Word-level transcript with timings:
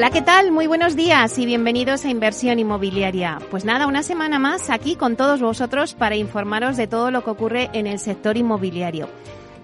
Hola, 0.00 0.08
¿qué 0.08 0.22
tal? 0.22 0.50
Muy 0.50 0.66
buenos 0.66 0.96
días 0.96 1.38
y 1.38 1.44
bienvenidos 1.44 2.06
a 2.06 2.08
Inversión 2.08 2.58
Inmobiliaria. 2.58 3.38
Pues 3.50 3.66
nada, 3.66 3.86
una 3.86 4.02
semana 4.02 4.38
más 4.38 4.70
aquí 4.70 4.96
con 4.96 5.14
todos 5.14 5.42
vosotros 5.42 5.92
para 5.92 6.16
informaros 6.16 6.78
de 6.78 6.86
todo 6.86 7.10
lo 7.10 7.22
que 7.22 7.28
ocurre 7.28 7.68
en 7.74 7.86
el 7.86 7.98
sector 7.98 8.38
inmobiliario. 8.38 9.10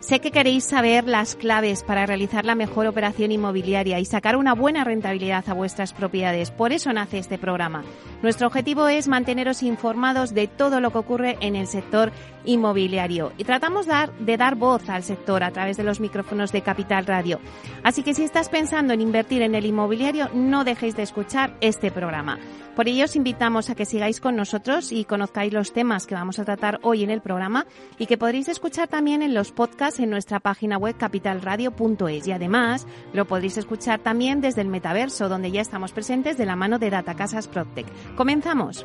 Sé 0.06 0.20
que 0.20 0.30
queréis 0.30 0.62
saber 0.62 1.08
las 1.08 1.34
claves 1.34 1.82
para 1.82 2.06
realizar 2.06 2.44
la 2.44 2.54
mejor 2.54 2.86
operación 2.86 3.32
inmobiliaria 3.32 3.98
y 3.98 4.04
sacar 4.04 4.36
una 4.36 4.54
buena 4.54 4.84
rentabilidad 4.84 5.42
a 5.48 5.52
vuestras 5.52 5.92
propiedades. 5.92 6.52
Por 6.52 6.70
eso 6.70 6.92
nace 6.92 7.18
este 7.18 7.38
programa. 7.38 7.82
Nuestro 8.22 8.46
objetivo 8.46 8.86
es 8.86 9.08
manteneros 9.08 9.64
informados 9.64 10.32
de 10.32 10.46
todo 10.46 10.80
lo 10.80 10.92
que 10.92 10.98
ocurre 10.98 11.36
en 11.40 11.56
el 11.56 11.66
sector 11.66 12.12
inmobiliario 12.44 13.32
y 13.36 13.42
tratamos 13.42 13.88
de 14.20 14.36
dar 14.36 14.54
voz 14.54 14.88
al 14.88 15.02
sector 15.02 15.42
a 15.42 15.50
través 15.50 15.76
de 15.76 15.82
los 15.82 15.98
micrófonos 15.98 16.52
de 16.52 16.62
Capital 16.62 17.04
Radio. 17.04 17.40
Así 17.82 18.04
que 18.04 18.14
si 18.14 18.22
estás 18.22 18.48
pensando 18.48 18.94
en 18.94 19.00
invertir 19.00 19.42
en 19.42 19.56
el 19.56 19.66
inmobiliario, 19.66 20.30
no 20.32 20.62
dejéis 20.62 20.94
de 20.94 21.02
escuchar 21.02 21.56
este 21.60 21.90
programa. 21.90 22.38
Por 22.76 22.88
ello 22.88 23.06
os 23.06 23.16
invitamos 23.16 23.70
a 23.70 23.74
que 23.74 23.86
sigáis 23.86 24.20
con 24.20 24.36
nosotros 24.36 24.92
y 24.92 25.06
conozcáis 25.06 25.50
los 25.50 25.72
temas 25.72 26.06
que 26.06 26.14
vamos 26.14 26.38
a 26.38 26.44
tratar 26.44 26.78
hoy 26.82 27.04
en 27.04 27.08
el 27.08 27.22
programa 27.22 27.64
y 27.98 28.04
que 28.04 28.18
podréis 28.18 28.48
escuchar 28.48 28.86
también 28.86 29.22
en 29.22 29.32
los 29.32 29.50
podcasts 29.50 29.98
en 29.98 30.10
nuestra 30.10 30.40
página 30.40 30.76
web 30.76 30.94
capitalradio.es 30.94 32.28
y 32.28 32.32
además 32.32 32.86
lo 33.14 33.24
podréis 33.24 33.56
escuchar 33.56 34.00
también 34.00 34.42
desde 34.42 34.60
el 34.60 34.68
metaverso 34.68 35.30
donde 35.30 35.50
ya 35.50 35.62
estamos 35.62 35.92
presentes 35.92 36.36
de 36.36 36.44
la 36.44 36.54
mano 36.54 36.78
de 36.78 36.90
Data 36.90 37.14
Casas. 37.14 37.48
Comenzamos. 38.14 38.84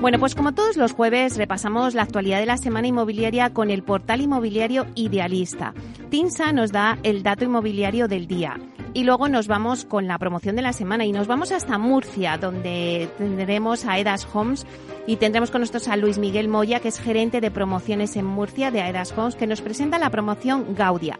Bueno, 0.00 0.20
pues 0.20 0.36
como 0.36 0.52
todos 0.52 0.76
los 0.76 0.92
jueves 0.92 1.36
repasamos 1.36 1.94
la 1.94 2.02
actualidad 2.02 2.38
de 2.38 2.46
la 2.46 2.58
semana 2.58 2.86
inmobiliaria 2.86 3.52
con 3.52 3.70
el 3.70 3.82
portal 3.82 4.20
inmobiliario 4.20 4.86
Idealista. 4.94 5.74
TINSA 6.10 6.52
nos 6.52 6.70
da 6.70 6.96
el 7.02 7.24
dato 7.24 7.44
inmobiliario 7.44 8.06
del 8.06 8.28
día 8.28 8.56
y 8.98 9.04
luego 9.04 9.28
nos 9.28 9.46
vamos 9.46 9.84
con 9.84 10.08
la 10.08 10.18
promoción 10.18 10.56
de 10.56 10.62
la 10.62 10.72
semana 10.72 11.04
y 11.04 11.12
nos 11.12 11.28
vamos 11.28 11.52
hasta 11.52 11.78
Murcia, 11.78 12.36
donde 12.36 13.08
tendremos 13.16 13.84
a 13.84 13.96
Edas 13.96 14.26
Homes 14.34 14.66
y 15.06 15.16
tendremos 15.18 15.52
con 15.52 15.60
nosotros 15.60 15.86
a 15.86 15.96
Luis 15.96 16.18
Miguel 16.18 16.48
Moya, 16.48 16.80
que 16.80 16.88
es 16.88 16.98
gerente 16.98 17.40
de 17.40 17.52
promociones 17.52 18.16
en 18.16 18.24
Murcia 18.24 18.72
de 18.72 18.80
Aedas 18.80 19.16
Homes, 19.16 19.36
que 19.36 19.46
nos 19.46 19.60
presenta 19.60 20.00
la 20.00 20.10
promoción 20.10 20.74
Gaudia. 20.74 21.16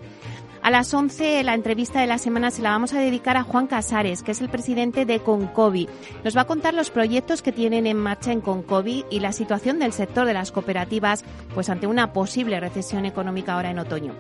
A 0.69 0.71
las 0.71 0.93
11 0.93 1.43
la 1.45 1.55
entrevista 1.55 2.03
de 2.03 2.07
la 2.07 2.19
semana 2.19 2.51
se 2.51 2.61
la 2.61 2.73
vamos 2.73 2.93
a 2.93 3.01
dedicar 3.01 3.39
a 3.39 3.43
Juan 3.43 3.69
Casares, 3.69 4.23
que 4.23 4.33
es 4.33 4.43
el 4.43 4.51
presidente 4.51 5.07
de 5.07 5.21
Concovi. 5.21 5.89
Nos 6.25 6.37
va 6.37 6.43
a 6.43 6.47
contar 6.47 6.75
los 6.75 6.91
proyectos 6.91 7.41
que 7.41 7.53
tienen 7.53 7.87
en 7.87 7.97
marcha 7.97 8.33
en 8.33 8.43
Concovi 8.43 9.07
y 9.09 9.21
la 9.21 9.33
situación 9.33 9.79
del 9.79 9.95
sector 9.95 10.27
de 10.27 10.35
las 10.35 10.53
cooperativas 10.53 11.25
pues 11.55 11.71
ante 11.71 11.87
una 11.87 12.13
posible 12.13 12.61
recesión 12.61 13.07
económica 13.07 13.55
ahora 13.55 13.71
en 13.71 13.79
otoño. 13.79 14.13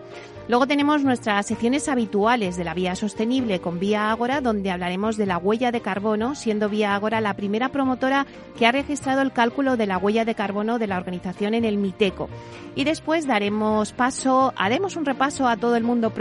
Luego 0.48 0.66
tenemos 0.66 1.04
nuestras 1.04 1.44
secciones 1.44 1.90
habituales 1.90 2.56
de 2.56 2.64
la 2.64 2.72
vía 2.72 2.96
sostenible 2.96 3.60
con 3.60 3.78
Vía 3.78 4.10
Ágora, 4.10 4.40
donde 4.40 4.70
hablaremos 4.70 5.18
de 5.18 5.26
la 5.26 5.36
huella 5.36 5.70
de 5.72 5.82
carbono, 5.82 6.34
siendo 6.34 6.70
Vía 6.70 6.94
Ágora 6.94 7.20
la 7.20 7.34
primera 7.34 7.68
promotora 7.68 8.26
que 8.58 8.66
ha 8.66 8.72
registrado 8.72 9.20
el 9.20 9.32
cálculo 9.32 9.76
de 9.76 9.84
la 9.84 9.98
huella 9.98 10.24
de 10.24 10.34
carbono 10.34 10.78
de 10.78 10.86
la 10.86 10.96
organización 10.96 11.52
en 11.52 11.66
el 11.66 11.76
MITECO. 11.76 12.30
Y 12.74 12.84
después 12.84 13.26
daremos 13.26 13.92
paso, 13.92 14.54
haremos 14.56 14.96
un 14.96 15.04
repaso 15.04 15.46
a 15.46 15.58
todo 15.58 15.76
el 15.76 15.84
mundo 15.84 16.14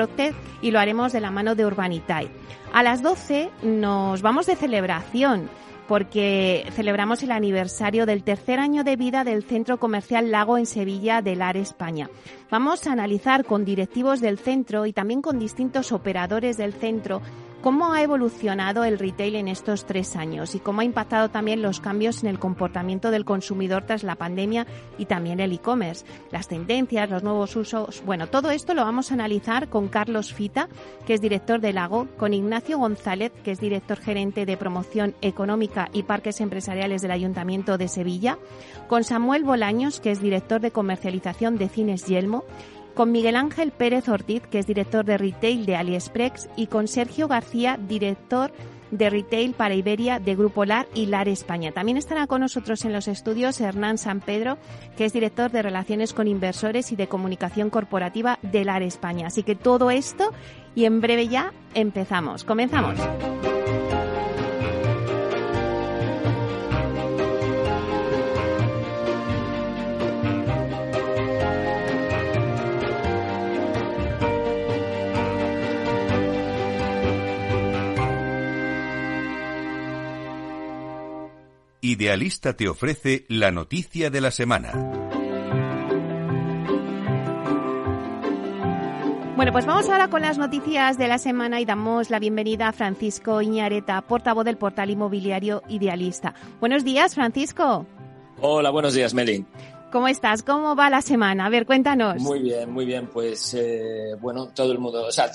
Y 0.61 0.72
lo 0.72 0.79
haremos 0.79 1.13
de 1.13 1.22
la 1.22 1.31
mano 1.31 1.55
de 1.55 1.66
Urbanitae. 1.66 2.29
A 2.73 2.83
las 2.83 3.01
12 3.01 3.50
nos 3.63 4.22
vamos 4.22 4.45
de 4.45 4.55
celebración 4.55 5.50
porque 5.88 6.67
celebramos 6.73 7.23
el 7.23 7.31
aniversario 7.31 8.05
del 8.05 8.23
tercer 8.23 8.59
año 8.59 8.83
de 8.83 8.97
vida 8.97 9.23
del 9.23 9.44
Centro 9.44 9.77
Comercial 9.79 10.31
Lago 10.31 10.57
en 10.57 10.66
Sevilla 10.66 11.22
de 11.22 11.35
LAR 11.35 11.57
España. 11.57 12.09
Vamos 12.51 12.85
a 12.85 12.91
analizar 12.91 13.45
con 13.45 13.63
directivos 13.63 14.19
del 14.19 14.38
centro 14.38 14.85
y 14.85 14.94
también 14.94 15.22
con 15.22 15.39
distintos 15.39 15.91
operadores 15.91 16.57
del 16.57 16.73
centro 16.73 17.22
¿Cómo 17.62 17.91
ha 17.91 18.03
evolucionado 18.03 18.84
el 18.84 19.00
retail 19.00 19.35
en 19.35 19.47
estos 19.47 19.85
tres 19.85 20.16
años 20.16 20.53
y 20.53 20.59
cómo 20.59 20.81
ha 20.81 20.84
impactado 20.84 21.29
también 21.29 21.63
los 21.63 21.79
cambios 21.79 22.23
en 22.23 22.29
el 22.29 22.38
comportamiento 22.38 23.09
del 23.09 23.25
consumidor 23.25 23.84
tras 23.84 24.03
la 24.03 24.16
pandemia 24.16 24.68
y 25.00 25.06
también 25.06 25.40
el 25.40 25.51
e-commerce? 25.51 26.06
Las 26.31 26.47
tendencias, 26.47 27.09
los 27.09 27.23
nuevos 27.23 27.56
usos. 27.56 28.03
Bueno, 28.06 28.28
todo 28.28 28.51
esto 28.51 28.75
lo 28.75 28.84
vamos 28.84 29.09
a 29.09 29.16
analizar 29.16 29.69
con 29.69 29.88
Carlos 29.88 30.34
Fita, 30.34 30.69
que 31.07 31.16
es 31.16 31.19
director 31.19 31.59
de 31.59 31.73
Lago, 31.73 32.07
con 32.18 32.35
Ignacio 32.35 32.78
González, 32.78 33.31
que 33.44 33.51
es 33.51 33.59
director 33.59 33.97
gerente 33.97 34.45
de 34.45 34.56
promoción 34.56 35.16
económica 35.22 35.89
y 35.94 36.03
parques 36.03 36.39
empresariales 36.41 37.01
del 37.01 37.12
Ayuntamiento 37.12 37.79
de 37.79 37.88
Sevilla, 37.88 38.38
con 38.88 39.03
Samuel 39.03 39.44
Bolaños, 39.44 40.00
que 40.00 40.12
es 40.12 40.22
director 40.22 40.62
de 40.62 40.72
comercialización 40.72 41.57
de 41.57 41.69
Cines 41.69 42.06
Yelmo, 42.06 42.44
con 42.97 43.12
Miguel 43.12 43.35
Ángel 43.35 43.69
Pérez 43.69 44.09
Ortiz, 44.09 44.41
que 44.47 44.58
es 44.58 44.66
director 44.66 45.06
de 45.06 45.19
retail 45.19 45.68
de 45.68 45.75
AliExpress, 45.75 46.50
y 46.56 46.66
con 46.66 46.88
Sergio 46.88 47.28
García, 47.28 47.78
director 47.88 48.52
de 48.90 49.12
retail 49.12 49.53
para 49.53 49.75
Iberia 49.75 50.19
de 50.19 50.35
Grupo 50.35 50.66
LAR 50.66 50.88
y 50.96 51.06
LAR 51.06 51.28
España. 51.28 51.72
También 51.72 51.97
estará 51.97 52.25
con 52.25 52.41
nosotros 52.41 52.84
en 52.86 52.94
los 52.94 53.07
estudios 53.07 53.62
Hernán 53.62 54.00
San 54.00 54.19
Pedro, 54.19 54.57
que 54.97 55.06
es 55.06 55.13
director 55.13 55.52
de 55.52 55.62
Relaciones 55.62 56.13
con 56.13 56.28
Inversores 56.28 56.91
y 56.91 56.96
de 56.96 57.07
Comunicación 57.07 57.69
Corporativa 57.69 58.40
de 58.41 58.66
LAR 58.66 58.81
España. 58.81 59.28
Así 59.28 59.44
que 59.44 59.56
todo 59.56 59.91
esto 59.91 60.34
y 60.74 60.86
en 60.86 61.00
breve 61.00 61.28
ya 61.28 61.53
empezamos. 61.75 62.44
Comenzamos. 62.44 62.97
Idealista 81.88 82.52
te 82.52 82.68
ofrece 82.68 83.24
la 83.30 83.50
noticia 83.50 84.09
de 84.09 84.20
la 84.20 84.30
semana. 84.30 84.74
Bueno, 89.38 89.53
pues 89.53 89.66
vamos 89.66 89.88
ahora 89.88 90.09
con 90.09 90.22
las 90.22 90.38
noticias 90.38 90.98
de 90.98 91.08
la 91.08 91.18
semana 91.18 91.62
y 91.62 91.66
damos 91.66 92.09
la 92.09 92.20
bienvenida 92.20 92.68
a 92.68 92.74
Francisco 92.74 93.42
Iñareta, 93.42 94.02
portavoz 94.02 94.44
del 94.44 94.58
portal 94.58 94.90
inmobiliario 94.90 95.64
Idealista. 95.70 96.34
Buenos 96.59 96.84
días, 96.84 97.16
Francisco. 97.16 97.86
Hola, 98.42 98.69
buenos 98.69 98.94
días, 98.94 99.13
Meli. 99.13 99.45
¿Cómo 99.90 100.10
estás? 100.10 100.44
¿Cómo 100.44 100.75
va 100.75 100.90
la 100.90 101.01
semana? 101.01 101.45
A 101.45 101.50
ver, 101.50 101.66
cuéntanos. 101.66 102.22
Muy 102.22 102.42
bien, 102.42 102.69
muy 102.69 102.86
bien. 102.86 103.07
Pues 103.07 103.54
eh, 103.54 104.13
bueno, 104.19 104.50
todo 104.54 104.74
el 104.74 104.80
mundo, 104.80 105.06
o 105.06 105.12
sea, 105.13 105.31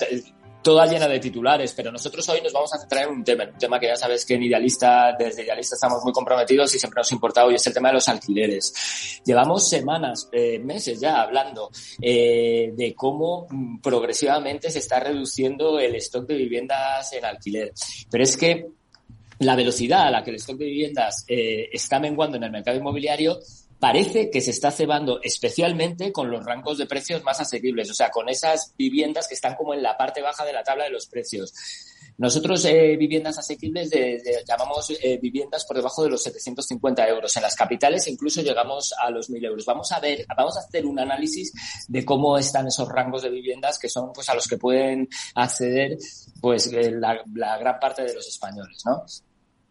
toda 0.63 0.85
llena 0.85 1.07
de 1.07 1.19
titulares, 1.19 1.73
pero 1.73 1.91
nosotros 1.91 2.27
hoy 2.29 2.41
nos 2.41 2.53
vamos 2.53 2.73
a 2.73 2.79
centrar 2.79 3.03
en 3.03 3.09
un 3.11 3.23
tema, 3.23 3.43
un 3.43 3.59
tema 3.59 3.79
que 3.79 3.87
ya 3.87 3.95
sabes 3.95 4.25
que 4.25 4.35
en 4.35 4.43
Idealista, 4.43 5.15
desde 5.17 5.43
Idealista 5.43 5.75
estamos 5.75 6.03
muy 6.03 6.13
comprometidos 6.13 6.73
y 6.73 6.79
siempre 6.79 7.01
nos 7.01 7.11
ha 7.11 7.15
importado 7.15 7.51
y 7.51 7.55
es 7.55 7.67
el 7.67 7.73
tema 7.73 7.89
de 7.89 7.95
los 7.95 8.07
alquileres. 8.07 9.21
Llevamos 9.25 9.67
semanas, 9.67 10.29
eh, 10.31 10.59
meses 10.59 10.99
ya 10.99 11.21
hablando 11.21 11.69
eh, 12.01 12.71
de 12.73 12.95
cómo 12.95 13.47
mm, 13.49 13.81
progresivamente 13.81 14.71
se 14.71 14.79
está 14.79 14.99
reduciendo 14.99 15.79
el 15.79 15.95
stock 15.95 16.25
de 16.25 16.35
viviendas 16.35 17.11
en 17.13 17.25
alquiler. 17.25 17.73
Pero 18.09 18.23
es 18.23 18.37
que 18.37 18.67
la 19.39 19.55
velocidad 19.55 20.07
a 20.07 20.11
la 20.11 20.23
que 20.23 20.29
el 20.31 20.37
stock 20.37 20.57
de 20.57 20.65
viviendas 20.65 21.25
eh, 21.27 21.69
está 21.71 21.99
menguando 21.99 22.37
en 22.37 22.43
el 22.43 22.51
mercado 22.51 22.77
inmobiliario 22.77 23.39
parece 23.83 24.29
que 24.29 24.39
se 24.39 24.51
está 24.51 24.71
cebando 24.71 25.19
especialmente 25.21 26.13
con 26.13 26.31
los 26.31 26.45
rangos 26.45 26.77
de 26.77 26.85
precios 26.85 27.21
más 27.21 27.41
asequibles, 27.41 27.91
o 27.91 27.93
sea, 27.93 28.11
con 28.11 28.29
esas 28.29 28.73
viviendas 28.77 29.27
que 29.27 29.33
están 29.33 29.55
como 29.55 29.73
en 29.73 29.83
la 29.83 29.97
parte 29.97 30.21
baja 30.21 30.45
de 30.45 30.53
la 30.53 30.63
tabla 30.63 30.85
de 30.85 30.89
los 30.89 31.05
precios. 31.07 31.53
Nosotros 32.17 32.63
eh, 32.63 32.95
viviendas 32.95 33.37
asequibles 33.37 33.91
llamamos 34.47 34.89
eh, 35.01 35.19
viviendas 35.21 35.65
por 35.65 35.75
debajo 35.75 36.01
de 36.01 36.11
los 36.11 36.23
750 36.23 37.05
euros. 37.09 37.35
En 37.35 37.43
las 37.43 37.57
capitales 37.57 38.07
incluso 38.07 38.41
llegamos 38.41 38.93
a 38.97 39.09
los 39.09 39.29
1.000 39.29 39.47
euros. 39.47 39.65
Vamos 39.65 39.91
a 39.91 39.99
ver, 39.99 40.25
vamos 40.33 40.55
a 40.55 40.61
hacer 40.61 40.85
un 40.85 40.97
análisis 40.97 41.51
de 41.89 42.05
cómo 42.05 42.37
están 42.37 42.67
esos 42.67 42.87
rangos 42.87 43.23
de 43.23 43.31
viviendas 43.31 43.77
que 43.77 43.89
son 43.89 44.13
pues 44.13 44.29
a 44.29 44.33
los 44.33 44.47
que 44.47 44.57
pueden 44.57 45.09
acceder 45.35 45.97
pues 46.39 46.71
eh, 46.71 46.89
la, 46.89 47.21
la 47.35 47.57
gran 47.57 47.77
parte 47.81 48.03
de 48.03 48.13
los 48.13 48.25
españoles, 48.29 48.81
¿no? 48.85 49.03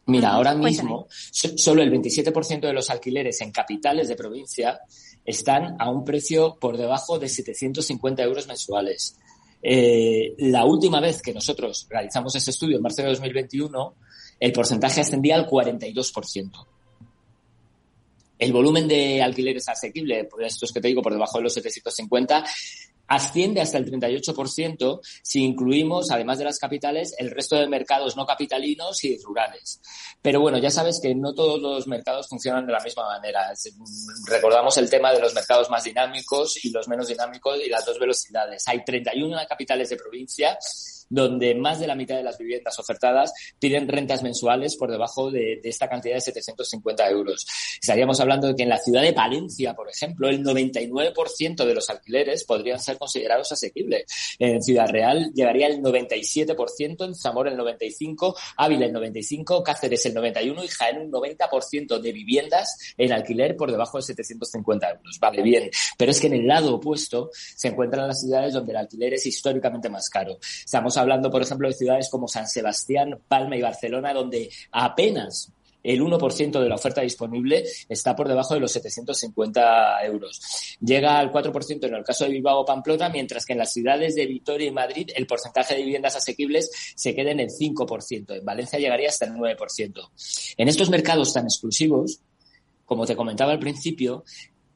Mira, 0.06 0.30
ahora 0.30 0.54
mismo 0.54 1.06
solo 1.10 1.82
el 1.82 1.92
27% 1.92 2.60
de 2.60 2.72
los 2.72 2.90
alquileres 2.90 3.40
en 3.40 3.52
capitales 3.52 4.08
de 4.08 4.16
provincia 4.16 4.80
están 5.24 5.76
a 5.78 5.90
un 5.90 6.04
precio 6.04 6.56
por 6.60 6.76
debajo 6.76 7.18
de 7.18 7.28
750 7.28 8.22
euros 8.22 8.48
mensuales. 8.48 9.16
Eh, 9.62 10.34
la 10.38 10.64
última 10.64 11.00
vez 11.00 11.22
que 11.22 11.32
nosotros 11.32 11.86
realizamos 11.88 12.34
ese 12.34 12.50
estudio, 12.50 12.76
en 12.76 12.82
marzo 12.82 13.02
de 13.02 13.08
2021, 13.08 13.94
el 14.40 14.52
porcentaje 14.52 15.00
ascendía 15.00 15.36
al 15.36 15.46
42%. 15.46 16.66
El 18.40 18.52
volumen 18.52 18.88
de 18.88 19.22
alquileres 19.22 19.68
asequible, 19.68 20.24
por 20.24 20.42
estos 20.42 20.72
que 20.72 20.80
te 20.80 20.88
digo, 20.88 21.00
por 21.00 21.12
debajo 21.12 21.38
de 21.38 21.44
los 21.44 21.54
750, 21.54 22.44
asciende 23.12 23.60
hasta 23.60 23.76
el 23.76 23.90
38% 23.90 25.00
si 25.22 25.44
incluimos, 25.44 26.10
además 26.10 26.38
de 26.38 26.44
las 26.44 26.58
capitales, 26.58 27.14
el 27.18 27.30
resto 27.30 27.56
de 27.56 27.68
mercados 27.68 28.16
no 28.16 28.24
capitalinos 28.24 29.04
y 29.04 29.18
rurales. 29.18 29.80
Pero 30.22 30.40
bueno, 30.40 30.56
ya 30.56 30.70
sabes 30.70 30.98
que 31.00 31.14
no 31.14 31.34
todos 31.34 31.60
los 31.60 31.86
mercados 31.86 32.28
funcionan 32.28 32.66
de 32.66 32.72
la 32.72 32.80
misma 32.80 33.06
manera. 33.06 33.52
Recordamos 34.26 34.78
el 34.78 34.88
tema 34.88 35.12
de 35.12 35.20
los 35.20 35.34
mercados 35.34 35.68
más 35.68 35.84
dinámicos 35.84 36.64
y 36.64 36.70
los 36.70 36.88
menos 36.88 37.08
dinámicos 37.08 37.60
y 37.62 37.68
las 37.68 37.84
dos 37.84 37.98
velocidades. 37.98 38.66
Hay 38.66 38.82
31 38.82 39.36
capitales 39.46 39.90
de 39.90 39.96
provincia 39.96 40.58
donde 41.12 41.54
más 41.54 41.78
de 41.78 41.86
la 41.86 41.94
mitad 41.94 42.16
de 42.16 42.22
las 42.22 42.38
viviendas 42.38 42.78
ofertadas 42.78 43.32
piden 43.58 43.86
rentas 43.86 44.22
mensuales 44.22 44.76
por 44.76 44.90
debajo 44.90 45.30
de, 45.30 45.60
esta 45.62 45.88
cantidad 45.88 46.14
de 46.14 46.22
750 46.22 47.10
euros. 47.10 47.46
Estaríamos 47.80 48.18
hablando 48.20 48.48
de 48.48 48.56
que 48.56 48.62
en 48.62 48.70
la 48.70 48.78
ciudad 48.78 49.02
de 49.02 49.12
Palencia, 49.12 49.74
por 49.74 49.90
ejemplo, 49.90 50.28
el 50.28 50.42
99% 50.42 51.64
de 51.66 51.74
los 51.74 51.90
alquileres 51.90 52.44
podrían 52.44 52.80
ser 52.80 52.96
considerados 52.96 53.52
asequibles. 53.52 54.04
En 54.38 54.62
Ciudad 54.62 54.88
Real 54.88 55.30
llegaría 55.34 55.66
el 55.66 55.82
97%, 55.82 57.04
en 57.04 57.14
Zamora 57.14 57.50
el 57.50 57.58
95%, 57.58 58.34
Ávila 58.56 58.86
el 58.86 58.94
95%, 58.94 59.62
Cáceres 59.62 60.06
el 60.06 60.14
91% 60.14 60.64
y 60.64 60.68
Jaén 60.68 60.98
un 60.98 61.12
90% 61.12 62.00
de 62.00 62.12
viviendas 62.12 62.94
en 62.96 63.12
alquiler 63.12 63.54
por 63.56 63.70
debajo 63.70 63.98
de 63.98 64.04
750 64.04 64.90
euros. 64.90 65.18
Vale, 65.20 65.42
bien. 65.42 65.70
Pero 65.98 66.10
es 66.10 66.20
que 66.20 66.28
en 66.28 66.34
el 66.34 66.46
lado 66.46 66.76
opuesto 66.76 67.30
se 67.34 67.68
encuentran 67.68 68.08
las 68.08 68.20
ciudades 68.20 68.54
donde 68.54 68.72
el 68.72 68.78
alquiler 68.78 69.14
es 69.14 69.26
históricamente 69.26 69.90
más 69.90 70.08
caro. 70.08 70.38
Estamos 70.64 70.96
hablando, 71.02 71.30
por 71.30 71.42
ejemplo, 71.42 71.68
de 71.68 71.74
ciudades 71.74 72.08
como 72.10 72.28
San 72.28 72.48
Sebastián, 72.48 73.20
Palma 73.28 73.56
y 73.56 73.62
Barcelona, 73.62 74.14
donde 74.14 74.50
apenas 74.70 75.52
el 75.82 76.00
1% 76.00 76.60
de 76.60 76.68
la 76.68 76.76
oferta 76.76 77.00
disponible 77.00 77.64
está 77.88 78.14
por 78.14 78.28
debajo 78.28 78.54
de 78.54 78.60
los 78.60 78.72
750 78.72 80.04
euros. 80.04 80.40
Llega 80.80 81.18
al 81.18 81.32
4% 81.32 81.86
en 81.86 81.94
el 81.94 82.04
caso 82.04 82.24
de 82.24 82.30
Bilbao 82.30 82.60
o 82.60 82.64
Pamplona, 82.64 83.08
mientras 83.08 83.44
que 83.44 83.52
en 83.52 83.58
las 83.58 83.72
ciudades 83.72 84.14
de 84.14 84.26
Vitoria 84.26 84.68
y 84.68 84.70
Madrid 84.70 85.10
el 85.14 85.26
porcentaje 85.26 85.74
de 85.74 85.82
viviendas 85.82 86.16
asequibles 86.16 86.70
se 86.94 87.14
queda 87.14 87.32
en 87.32 87.40
el 87.40 87.48
5%. 87.48 88.38
En 88.38 88.44
Valencia 88.44 88.78
llegaría 88.78 89.08
hasta 89.08 89.26
el 89.26 89.32
9%. 89.32 90.10
En 90.56 90.68
estos 90.68 90.90
mercados 90.90 91.32
tan 91.32 91.44
exclusivos, 91.44 92.20
como 92.84 93.06
te 93.06 93.16
comentaba 93.16 93.52
al 93.52 93.58
principio, 93.58 94.24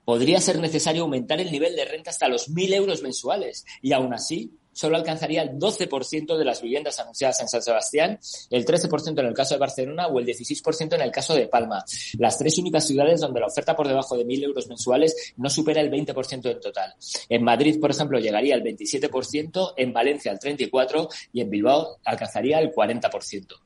podría 0.04 0.40
ser 0.40 0.58
necesario 0.58 1.02
aumentar 1.02 1.40
el 1.40 1.50
nivel 1.50 1.76
de 1.76 1.84
renta 1.84 2.10
hasta 2.10 2.28
los 2.28 2.48
1.000 2.48 2.74
euros 2.74 3.02
mensuales 3.02 3.64
y 3.82 3.92
aún 3.92 4.14
así 4.14 4.52
solo 4.76 4.96
alcanzaría 4.96 5.42
el 5.42 5.58
12% 5.58 6.36
de 6.36 6.44
las 6.44 6.60
viviendas 6.60 7.00
anunciadas 7.00 7.40
en 7.40 7.48
San 7.48 7.62
Sebastián, 7.62 8.18
el 8.50 8.66
13% 8.66 9.18
en 9.18 9.26
el 9.26 9.32
caso 9.32 9.54
de 9.54 9.60
Barcelona 9.60 10.06
o 10.08 10.18
el 10.18 10.26
16% 10.26 10.94
en 10.94 11.00
el 11.00 11.10
caso 11.10 11.34
de 11.34 11.48
Palma. 11.48 11.82
Las 12.18 12.38
tres 12.38 12.58
únicas 12.58 12.86
ciudades 12.86 13.20
donde 13.20 13.40
la 13.40 13.46
oferta 13.46 13.74
por 13.74 13.88
debajo 13.88 14.18
de 14.18 14.26
1.000 14.26 14.44
euros 14.44 14.68
mensuales 14.68 15.32
no 15.38 15.48
supera 15.48 15.80
el 15.80 15.90
20% 15.90 16.50
en 16.50 16.60
total. 16.60 16.94
En 17.30 17.42
Madrid, 17.42 17.80
por 17.80 17.90
ejemplo, 17.90 18.18
llegaría 18.18 18.54
al 18.54 18.62
27%, 18.62 19.72
en 19.78 19.92
Valencia 19.94 20.30
al 20.30 20.38
34% 20.38 21.08
y 21.32 21.40
en 21.40 21.48
Bilbao 21.48 21.96
alcanzaría 22.04 22.58
el 22.58 22.70
40%. 22.70 23.65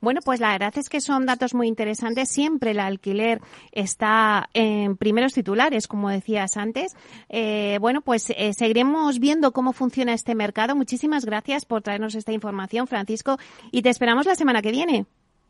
Bueno, 0.00 0.20
pues 0.24 0.40
la 0.40 0.52
verdad 0.52 0.72
es 0.76 0.88
que 0.88 1.00
son 1.00 1.26
datos 1.26 1.54
muy 1.54 1.68
interesantes. 1.68 2.28
Siempre 2.28 2.72
el 2.72 2.80
alquiler 2.80 3.40
está 3.72 4.48
en 4.54 4.96
primeros 4.96 5.32
titulares, 5.34 5.86
como 5.86 6.10
decías 6.10 6.56
antes. 6.56 6.96
Eh, 7.28 7.78
bueno, 7.80 8.00
pues 8.00 8.30
eh, 8.30 8.52
seguiremos 8.54 9.18
viendo 9.18 9.52
cómo 9.52 9.72
funciona 9.72 10.14
este 10.14 10.34
mercado. 10.34 10.74
Muchísimas 10.74 11.24
gracias 11.24 11.64
por 11.64 11.82
traernos 11.82 12.14
esta 12.14 12.32
información, 12.32 12.86
Francisco, 12.86 13.38
y 13.70 13.82
te 13.82 13.90
esperamos 13.90 14.26
la 14.26 14.34
semana 14.34 14.62
que 14.62 14.70
viene. 14.70 15.06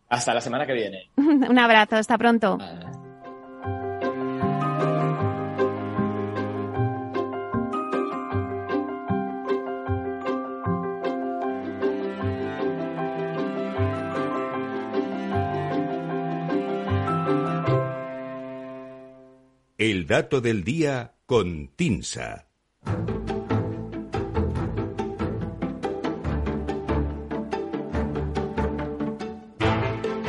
Hasta 0.08 0.32
la 0.32 0.40
semana 0.40 0.66
que 0.66 0.72
viene. 0.72 1.10
Un 1.16 1.58
abrazo, 1.58 1.96
hasta 1.96 2.16
pronto. 2.16 2.58
El 19.90 20.06
dato 20.06 20.43
del 20.43 20.64
día 20.64 21.14
con 21.25 21.69
Tinsa. 21.69 22.46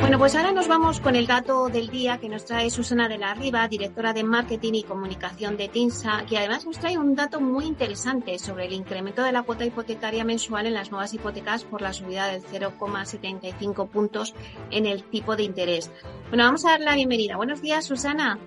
Bueno, 0.00 0.18
pues 0.18 0.34
ahora 0.34 0.52
nos 0.52 0.66
vamos 0.66 1.00
con 1.00 1.14
el 1.14 1.26
dato 1.26 1.68
del 1.68 1.90
día 1.90 2.16
que 2.16 2.30
nos 2.30 2.46
trae 2.46 2.70
Susana 2.70 3.06
de 3.06 3.18
la 3.18 3.34
Riva, 3.34 3.68
directora 3.68 4.14
de 4.14 4.24
Marketing 4.24 4.72
y 4.72 4.82
Comunicación 4.82 5.58
de 5.58 5.68
TINSA, 5.68 6.24
que 6.26 6.38
además 6.38 6.64
nos 6.64 6.78
trae 6.78 6.96
un 6.96 7.14
dato 7.14 7.38
muy 7.42 7.66
interesante 7.66 8.38
sobre 8.38 8.64
el 8.64 8.72
incremento 8.72 9.22
de 9.22 9.32
la 9.32 9.42
cuota 9.42 9.66
hipotecaria 9.66 10.24
mensual 10.24 10.64
en 10.64 10.72
las 10.72 10.90
nuevas 10.90 11.12
hipotecas 11.12 11.64
por 11.64 11.82
la 11.82 11.92
subida 11.92 12.28
del 12.28 12.42
0,75 12.42 13.90
puntos 13.90 14.34
en 14.70 14.86
el 14.86 15.04
tipo 15.04 15.36
de 15.36 15.42
interés. 15.42 15.90
Bueno, 16.30 16.44
vamos 16.44 16.64
a 16.64 16.70
dar 16.70 16.80
la 16.80 16.94
bienvenida. 16.94 17.36
Buenos 17.36 17.60
días, 17.60 17.84
Susana. 17.84 18.38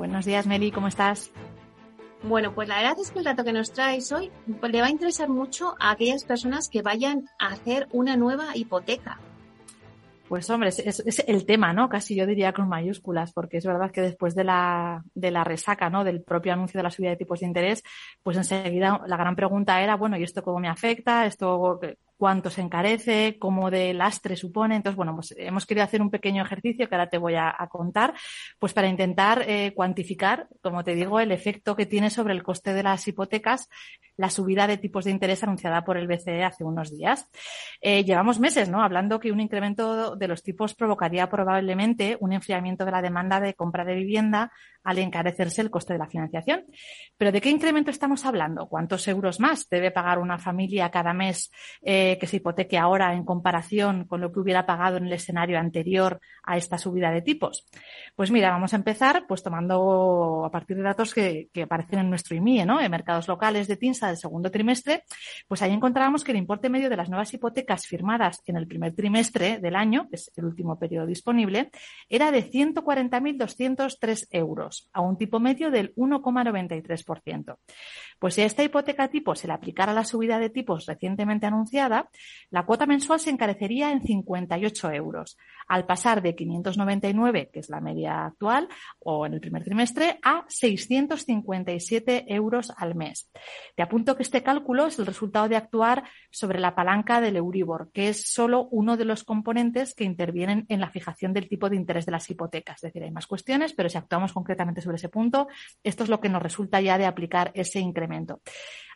Buenos 0.00 0.24
días, 0.24 0.46
Meli, 0.46 0.70
¿cómo 0.70 0.88
estás? 0.88 1.30
Bueno, 2.22 2.54
pues 2.54 2.66
la 2.68 2.78
verdad 2.78 2.96
es 2.98 3.10
que 3.10 3.18
el 3.18 3.26
dato 3.26 3.44
que 3.44 3.52
nos 3.52 3.70
traes 3.70 4.10
hoy 4.12 4.30
le 4.46 4.80
va 4.80 4.86
a 4.86 4.90
interesar 4.90 5.28
mucho 5.28 5.74
a 5.78 5.90
aquellas 5.90 6.24
personas 6.24 6.70
que 6.70 6.80
vayan 6.80 7.26
a 7.38 7.48
hacer 7.48 7.86
una 7.92 8.16
nueva 8.16 8.56
hipoteca. 8.56 9.20
Pues 10.26 10.48
hombre, 10.48 10.70
es, 10.70 11.24
el 11.26 11.44
tema, 11.44 11.74
¿no? 11.74 11.90
Casi 11.90 12.14
yo 12.14 12.24
diría 12.24 12.54
con 12.54 12.66
mayúsculas, 12.66 13.34
porque 13.34 13.58
es 13.58 13.66
verdad 13.66 13.90
que 13.90 14.00
después 14.00 14.34
de 14.34 14.44
la, 14.44 15.04
de 15.14 15.30
la 15.30 15.44
resaca, 15.44 15.90
¿no? 15.90 16.02
Del 16.02 16.22
propio 16.22 16.54
anuncio 16.54 16.78
de 16.78 16.84
la 16.84 16.90
subida 16.90 17.10
de 17.10 17.16
tipos 17.16 17.40
de 17.40 17.48
interés, 17.48 17.82
pues 18.22 18.38
enseguida 18.38 19.02
la 19.06 19.18
gran 19.18 19.36
pregunta 19.36 19.82
era, 19.82 19.96
bueno, 19.96 20.16
¿y 20.16 20.22
esto 20.22 20.42
cómo 20.42 20.60
me 20.60 20.70
afecta? 20.70 21.26
¿Esto 21.26 21.78
cuánto 22.20 22.50
se 22.50 22.60
encarece, 22.60 23.38
cómo 23.38 23.70
de 23.70 23.94
lastre 23.94 24.36
supone. 24.36 24.76
Entonces, 24.76 24.94
bueno, 24.94 25.14
pues 25.14 25.34
hemos 25.38 25.64
querido 25.64 25.84
hacer 25.84 26.02
un 26.02 26.10
pequeño 26.10 26.42
ejercicio 26.42 26.86
que 26.86 26.94
ahora 26.94 27.08
te 27.08 27.16
voy 27.16 27.34
a, 27.34 27.56
contar, 27.70 28.12
pues 28.58 28.74
para 28.74 28.88
intentar 28.88 29.42
eh, 29.48 29.72
cuantificar, 29.74 30.46
como 30.60 30.84
te 30.84 30.94
digo, 30.94 31.18
el 31.18 31.32
efecto 31.32 31.74
que 31.74 31.86
tiene 31.86 32.10
sobre 32.10 32.34
el 32.34 32.42
coste 32.42 32.74
de 32.74 32.82
las 32.82 33.08
hipotecas 33.08 33.70
la 34.20 34.28
subida 34.28 34.66
de 34.66 34.76
tipos 34.76 35.06
de 35.06 35.12
interés 35.12 35.42
anunciada 35.42 35.82
por 35.82 35.96
el 35.96 36.06
BCE 36.06 36.44
hace 36.44 36.62
unos 36.62 36.90
días. 36.90 37.26
Eh, 37.80 38.04
llevamos 38.04 38.38
meses, 38.38 38.68
¿no? 38.68 38.82
Hablando 38.82 39.18
que 39.18 39.32
un 39.32 39.40
incremento 39.40 40.14
de 40.14 40.28
los 40.28 40.42
tipos 40.42 40.74
provocaría 40.74 41.30
probablemente 41.30 42.18
un 42.20 42.34
enfriamiento 42.34 42.84
de 42.84 42.90
la 42.90 43.00
demanda 43.00 43.40
de 43.40 43.54
compra 43.54 43.82
de 43.82 43.94
vivienda 43.94 44.52
al 44.84 44.98
encarecerse 44.98 45.62
el 45.62 45.70
coste 45.70 45.94
de 45.94 46.00
la 46.00 46.06
financiación. 46.06 46.66
Pero 47.16 47.32
¿de 47.32 47.40
qué 47.40 47.48
incremento 47.48 47.90
estamos 47.90 48.26
hablando? 48.26 48.68
¿Cuántos 48.68 49.08
euros 49.08 49.40
más 49.40 49.66
debe 49.70 49.90
pagar 49.90 50.18
una 50.18 50.38
familia 50.38 50.90
cada 50.90 51.14
mes 51.14 51.50
eh, 51.82 52.09
que 52.18 52.26
se 52.26 52.36
hipoteque 52.36 52.78
ahora 52.78 53.14
en 53.14 53.24
comparación 53.24 54.04
con 54.04 54.20
lo 54.20 54.32
que 54.32 54.40
hubiera 54.40 54.66
pagado 54.66 54.96
en 54.96 55.06
el 55.06 55.12
escenario 55.12 55.58
anterior 55.58 56.20
a 56.42 56.56
esta 56.56 56.78
subida 56.78 57.10
de 57.10 57.22
tipos? 57.22 57.66
Pues 58.16 58.30
mira, 58.30 58.50
vamos 58.50 58.72
a 58.72 58.76
empezar 58.76 59.24
pues 59.26 59.42
tomando 59.42 60.44
a 60.44 60.50
partir 60.50 60.76
de 60.76 60.82
datos 60.82 61.14
que, 61.14 61.48
aparecen 61.62 62.00
en 62.00 62.10
nuestro 62.10 62.36
IMIE, 62.36 62.64
¿no? 62.64 62.80
En 62.80 62.90
mercados 62.90 63.28
locales 63.28 63.68
de 63.68 63.76
TINSA 63.76 64.08
del 64.08 64.16
segundo 64.16 64.50
trimestre, 64.50 65.04
pues 65.46 65.62
ahí 65.62 65.72
encontrábamos 65.72 66.24
que 66.24 66.32
el 66.32 66.38
importe 66.38 66.68
medio 66.68 66.90
de 66.90 66.96
las 66.96 67.08
nuevas 67.08 67.32
hipotecas 67.32 67.86
firmadas 67.86 68.42
en 68.46 68.56
el 68.56 68.66
primer 68.66 68.94
trimestre 68.94 69.58
del 69.58 69.76
año, 69.76 70.08
que 70.08 70.16
es 70.16 70.30
el 70.36 70.44
último 70.44 70.78
periodo 70.78 71.06
disponible, 71.06 71.70
era 72.08 72.30
de 72.30 72.50
140.203 72.50 74.28
euros 74.30 74.88
a 74.92 75.00
un 75.00 75.16
tipo 75.16 75.40
medio 75.40 75.70
del 75.70 75.94
1,93%. 75.94 77.56
Pues 78.18 78.34
si 78.34 78.42
a 78.42 78.46
esta 78.46 78.62
hipoteca 78.62 79.08
tipo 79.08 79.34
se 79.34 79.46
le 79.46 79.54
aplicara 79.54 79.94
la 79.94 80.04
subida 80.04 80.38
de 80.38 80.50
tipos 80.50 80.86
recientemente 80.86 81.46
anunciada, 81.46 81.99
la 82.50 82.64
cuota 82.64 82.86
mensual 82.86 83.20
se 83.20 83.30
encarecería 83.30 83.92
en 83.92 84.02
58 84.02 84.90
euros, 84.92 85.36
al 85.68 85.86
pasar 85.86 86.22
de 86.22 86.34
599, 86.34 87.50
que 87.52 87.60
es 87.60 87.70
la 87.70 87.80
media 87.80 88.26
actual, 88.26 88.68
o 88.98 89.26
en 89.26 89.34
el 89.34 89.40
primer 89.40 89.64
trimestre, 89.64 90.18
a 90.22 90.44
657 90.48 92.24
euros 92.34 92.72
al 92.76 92.94
mes. 92.94 93.30
Te 93.76 93.82
apunto 93.82 94.16
que 94.16 94.22
este 94.22 94.42
cálculo 94.42 94.86
es 94.86 94.98
el 94.98 95.06
resultado 95.06 95.48
de 95.48 95.56
actuar 95.56 96.04
sobre 96.30 96.58
la 96.58 96.74
palanca 96.74 97.20
del 97.20 97.36
Euribor, 97.36 97.90
que 97.92 98.08
es 98.08 98.32
solo 98.32 98.68
uno 98.70 98.96
de 98.96 99.04
los 99.04 99.24
componentes 99.24 99.94
que 99.94 100.04
intervienen 100.04 100.66
en 100.68 100.80
la 100.80 100.90
fijación 100.90 101.32
del 101.32 101.48
tipo 101.48 101.68
de 101.68 101.76
interés 101.76 102.06
de 102.06 102.12
las 102.12 102.28
hipotecas. 102.28 102.76
Es 102.76 102.92
decir, 102.92 103.02
hay 103.02 103.10
más 103.10 103.26
cuestiones, 103.26 103.72
pero 103.72 103.88
si 103.88 103.98
actuamos 103.98 104.32
concretamente 104.32 104.80
sobre 104.80 104.96
ese 104.96 105.08
punto, 105.08 105.48
esto 105.82 106.04
es 106.04 106.10
lo 106.10 106.20
que 106.20 106.28
nos 106.28 106.42
resulta 106.42 106.80
ya 106.80 106.98
de 106.98 107.06
aplicar 107.06 107.52
ese 107.54 107.80
incremento. 107.80 108.40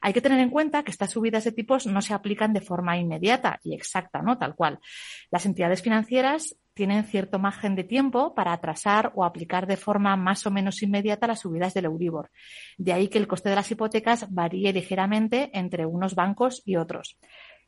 Hay 0.00 0.12
que 0.12 0.20
tener 0.20 0.38
en 0.40 0.50
cuenta 0.50 0.82
que 0.82 0.90
estas 0.90 1.12
subidas 1.12 1.44
de 1.44 1.52
tipos 1.52 1.86
no 1.86 2.02
se 2.02 2.12
aplican 2.12 2.52
de 2.52 2.60
forma 2.60 2.93
inmediata 2.96 3.60
y 3.62 3.74
exacta, 3.74 4.22
¿no? 4.22 4.38
Tal 4.38 4.54
cual. 4.54 4.78
Las 5.30 5.46
entidades 5.46 5.82
financieras 5.82 6.56
tienen 6.74 7.04
cierto 7.04 7.38
margen 7.38 7.76
de 7.76 7.84
tiempo 7.84 8.34
para 8.34 8.52
atrasar 8.52 9.12
o 9.14 9.24
aplicar 9.24 9.66
de 9.66 9.76
forma 9.76 10.16
más 10.16 10.46
o 10.46 10.50
menos 10.50 10.82
inmediata 10.82 11.26
las 11.26 11.40
subidas 11.40 11.72
del 11.72 11.86
Euribor. 11.86 12.30
De 12.76 12.92
ahí 12.92 13.08
que 13.08 13.18
el 13.18 13.28
coste 13.28 13.48
de 13.48 13.54
las 13.54 13.70
hipotecas 13.70 14.26
varíe 14.32 14.72
ligeramente 14.72 15.50
entre 15.54 15.86
unos 15.86 16.14
bancos 16.14 16.62
y 16.64 16.76
otros. 16.76 17.18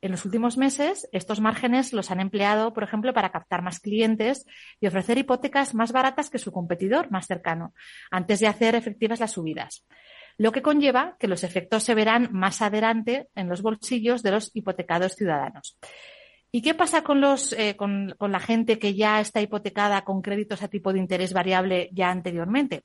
En 0.02 0.11
los 0.11 0.25
últimos 0.26 0.59
meses, 0.59 1.09
estos 1.12 1.40
márgenes 1.40 1.92
los 1.92 2.11
han 2.11 2.21
empleado, 2.21 2.75
por 2.75 2.83
ejemplo, 2.83 3.14
para 3.14 3.30
captar 3.30 3.62
más 3.62 3.80
clientes 3.80 4.45
y 4.78 4.87
ofrecer 4.87 5.16
hipotecas 5.16 5.75
más 5.75 5.92
baratas 5.92 6.28
que 6.28 6.38
su 6.38 6.52
competidor 6.52 7.11
más 7.11 7.26
cercano, 7.26 7.73
antes 8.11 8.40
de 8.40 8.47
hacer 8.47 8.75
efectivas 8.75 9.21
las 9.21 9.33
subidas 9.33 9.87
lo 10.38 10.52
que 10.52 10.62
conlleva 10.62 11.16
que 11.19 11.28
los 11.28 11.45
efectos 11.45 11.83
se 11.83 11.95
verán 11.95 12.28
más 12.33 12.62
adelante 12.62 13.28
en 13.35 13.49
los 13.49 13.62
bolsillos 13.62 14.23
de 14.23 14.33
los 14.33 14.50
hipotecados 14.55 15.14
ciudadanos. 15.14 15.78
¿Y 16.52 16.62
qué 16.62 16.75
pasa 16.75 17.02
con, 17.02 17.21
los, 17.21 17.52
eh, 17.52 17.76
con, 17.76 18.14
con 18.19 18.33
la 18.33 18.40
gente 18.40 18.78
que 18.78 18.95
ya 18.95 19.21
está 19.21 19.40
hipotecada 19.40 20.05
con 20.05 20.23
créditos 20.23 20.62
a 20.62 20.69
tipo 20.69 20.93
de 20.93 21.00
interés 21.00 21.33
variable 21.33 21.90
ya 21.93 22.11
anteriormente? 22.11 22.85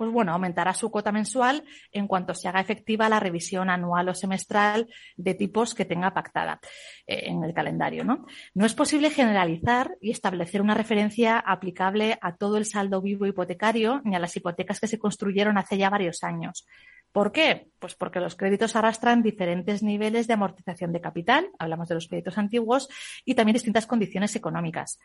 Pues 0.00 0.10
bueno, 0.12 0.32
aumentará 0.32 0.72
su 0.72 0.90
cuota 0.90 1.12
mensual 1.12 1.62
en 1.92 2.06
cuanto 2.08 2.32
se 2.32 2.48
haga 2.48 2.58
efectiva 2.58 3.10
la 3.10 3.20
revisión 3.20 3.68
anual 3.68 4.08
o 4.08 4.14
semestral 4.14 4.88
de 5.14 5.34
tipos 5.34 5.74
que 5.74 5.84
tenga 5.84 6.14
pactada 6.14 6.58
eh, 7.06 7.24
en 7.26 7.44
el 7.44 7.52
calendario. 7.52 8.02
¿no? 8.02 8.24
no 8.54 8.64
es 8.64 8.72
posible 8.72 9.10
generalizar 9.10 9.98
y 10.00 10.10
establecer 10.10 10.62
una 10.62 10.72
referencia 10.72 11.38
aplicable 11.38 12.18
a 12.22 12.34
todo 12.34 12.56
el 12.56 12.64
saldo 12.64 13.02
vivo 13.02 13.26
hipotecario 13.26 14.00
ni 14.02 14.16
a 14.16 14.18
las 14.18 14.34
hipotecas 14.34 14.80
que 14.80 14.86
se 14.86 14.98
construyeron 14.98 15.58
hace 15.58 15.76
ya 15.76 15.90
varios 15.90 16.24
años. 16.24 16.66
¿Por 17.12 17.32
qué? 17.32 17.68
Pues 17.78 17.94
porque 17.94 18.20
los 18.20 18.36
créditos 18.36 18.76
arrastran 18.76 19.22
diferentes 19.22 19.82
niveles 19.82 20.28
de 20.28 20.34
amortización 20.34 20.92
de 20.92 21.00
capital, 21.00 21.50
hablamos 21.58 21.88
de 21.88 21.96
los 21.96 22.06
créditos 22.06 22.38
antiguos, 22.38 22.88
y 23.24 23.34
también 23.34 23.54
distintas 23.54 23.86
condiciones 23.86 24.36
económicas. 24.36 24.98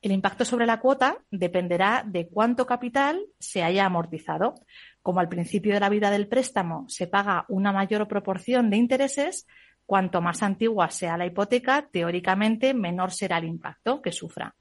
El 0.00 0.12
impacto 0.12 0.44
sobre 0.44 0.66
la 0.66 0.80
cuota 0.80 1.18
dependerá 1.30 2.04
de 2.06 2.26
cuánto 2.26 2.66
capital 2.66 3.20
se 3.38 3.62
haya 3.62 3.84
amortizado. 3.84 4.54
Como 5.02 5.20
al 5.20 5.28
principio 5.28 5.74
de 5.74 5.80
la 5.80 5.90
vida 5.90 6.10
del 6.10 6.26
préstamo 6.26 6.86
se 6.88 7.06
paga 7.06 7.44
una 7.48 7.72
mayor 7.72 8.08
proporción 8.08 8.70
de 8.70 8.78
intereses, 8.78 9.46
cuanto 9.86 10.20
más 10.20 10.42
antigua 10.42 10.90
sea 10.90 11.16
la 11.16 11.26
hipoteca, 11.26 11.88
teóricamente 11.92 12.72
menor 12.74 13.12
será 13.12 13.38
el 13.38 13.44
impacto 13.44 14.00
que 14.00 14.10
sufra. 14.10 14.56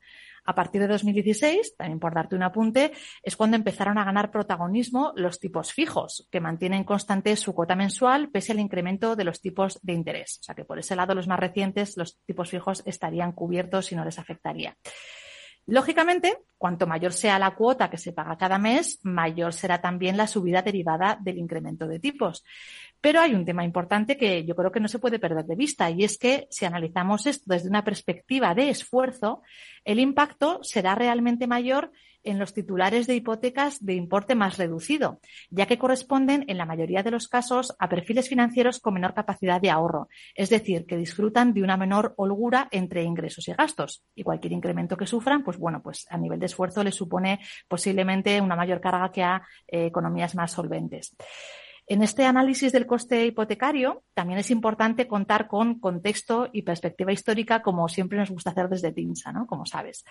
A 0.45 0.55
partir 0.55 0.81
de 0.81 0.87
2016, 0.87 1.75
también 1.77 1.99
por 1.99 2.13
darte 2.13 2.35
un 2.35 2.43
apunte, 2.43 2.91
es 3.21 3.35
cuando 3.35 3.57
empezaron 3.57 3.97
a 3.97 4.03
ganar 4.03 4.31
protagonismo 4.31 5.13
los 5.15 5.39
tipos 5.39 5.71
fijos, 5.73 6.27
que 6.31 6.39
mantienen 6.39 6.83
constante 6.83 7.35
su 7.35 7.53
cuota 7.53 7.75
mensual 7.75 8.29
pese 8.31 8.51
al 8.51 8.59
incremento 8.59 9.15
de 9.15 9.23
los 9.23 9.41
tipos 9.41 9.79
de 9.81 9.93
interés. 9.93 10.39
O 10.41 10.43
sea 10.43 10.55
que 10.55 10.65
por 10.65 10.79
ese 10.79 10.95
lado, 10.95 11.13
los 11.13 11.27
más 11.27 11.39
recientes, 11.39 11.97
los 11.97 12.19
tipos 12.25 12.49
fijos 12.49 12.83
estarían 12.85 13.31
cubiertos 13.31 13.91
y 13.91 13.95
no 13.95 14.05
les 14.05 14.19
afectaría. 14.19 14.75
Lógicamente, 15.67 16.39
cuanto 16.57 16.87
mayor 16.87 17.13
sea 17.13 17.39
la 17.39 17.55
cuota 17.55 17.89
que 17.89 17.97
se 17.97 18.13
paga 18.13 18.37
cada 18.37 18.57
mes, 18.57 18.99
mayor 19.03 19.53
será 19.53 19.79
también 19.79 20.17
la 20.17 20.27
subida 20.27 20.61
derivada 20.61 21.17
del 21.21 21.37
incremento 21.37 21.87
de 21.87 21.99
tipos. 21.99 22.43
Pero 22.99 23.19
hay 23.19 23.33
un 23.33 23.45
tema 23.45 23.63
importante 23.63 24.17
que 24.17 24.43
yo 24.43 24.55
creo 24.55 24.71
que 24.71 24.79
no 24.79 24.87
se 24.87 24.99
puede 24.99 25.19
perder 25.19 25.45
de 25.45 25.55
vista 25.55 25.89
y 25.89 26.03
es 26.03 26.17
que 26.17 26.47
si 26.49 26.65
analizamos 26.65 27.25
esto 27.25 27.45
desde 27.47 27.69
una 27.69 27.83
perspectiva 27.83 28.53
de 28.53 28.69
esfuerzo, 28.69 29.41
el 29.85 29.99
impacto 29.99 30.59
será 30.63 30.95
realmente 30.95 31.47
mayor 31.47 31.91
en 32.23 32.39
los 32.39 32.53
titulares 32.53 33.07
de 33.07 33.15
hipotecas 33.15 33.83
de 33.83 33.93
importe 33.93 34.35
más 34.35 34.57
reducido, 34.57 35.19
ya 35.49 35.65
que 35.65 35.77
corresponden 35.77 36.45
en 36.47 36.57
la 36.57 36.65
mayoría 36.65 37.03
de 37.03 37.11
los 37.11 37.27
casos 37.27 37.75
a 37.79 37.89
perfiles 37.89 38.29
financieros 38.29 38.79
con 38.79 38.93
menor 38.93 39.13
capacidad 39.13 39.61
de 39.61 39.69
ahorro, 39.69 40.09
es 40.35 40.49
decir, 40.49 40.85
que 40.85 40.97
disfrutan 40.97 41.53
de 41.53 41.63
una 41.63 41.77
menor 41.77 42.13
holgura 42.17 42.67
entre 42.71 43.03
ingresos 43.03 43.47
y 43.47 43.53
gastos. 43.53 44.03
Y 44.15 44.23
cualquier 44.23 44.53
incremento 44.53 44.97
que 44.97 45.07
sufran, 45.07 45.43
pues 45.43 45.57
bueno, 45.57 45.81
pues 45.81 46.05
a 46.09 46.17
nivel 46.17 46.39
de 46.39 46.45
esfuerzo 46.45 46.83
les 46.83 46.95
supone 46.95 47.39
posiblemente 47.67 48.39
una 48.41 48.55
mayor 48.55 48.81
carga 48.81 49.11
que 49.11 49.23
a 49.23 49.41
eh, 49.67 49.85
economías 49.85 50.35
más 50.35 50.51
solventes. 50.51 51.15
En 51.87 52.03
este 52.03 52.25
análisis 52.25 52.71
del 52.71 52.85
coste 52.85 53.25
hipotecario 53.25 54.03
también 54.13 54.39
es 54.39 54.51
importante 54.51 55.07
contar 55.07 55.47
con 55.47 55.79
contexto 55.79 56.49
y 56.53 56.61
perspectiva 56.61 57.11
histórica, 57.11 57.61
como 57.61 57.89
siempre 57.89 58.17
nos 58.17 58.29
gusta 58.29 58.51
hacer 58.51 58.69
desde 58.69 58.93
TINSA, 58.93 59.33
¿no? 59.33 59.45
Como 59.45 59.65
sabes. 59.65 60.05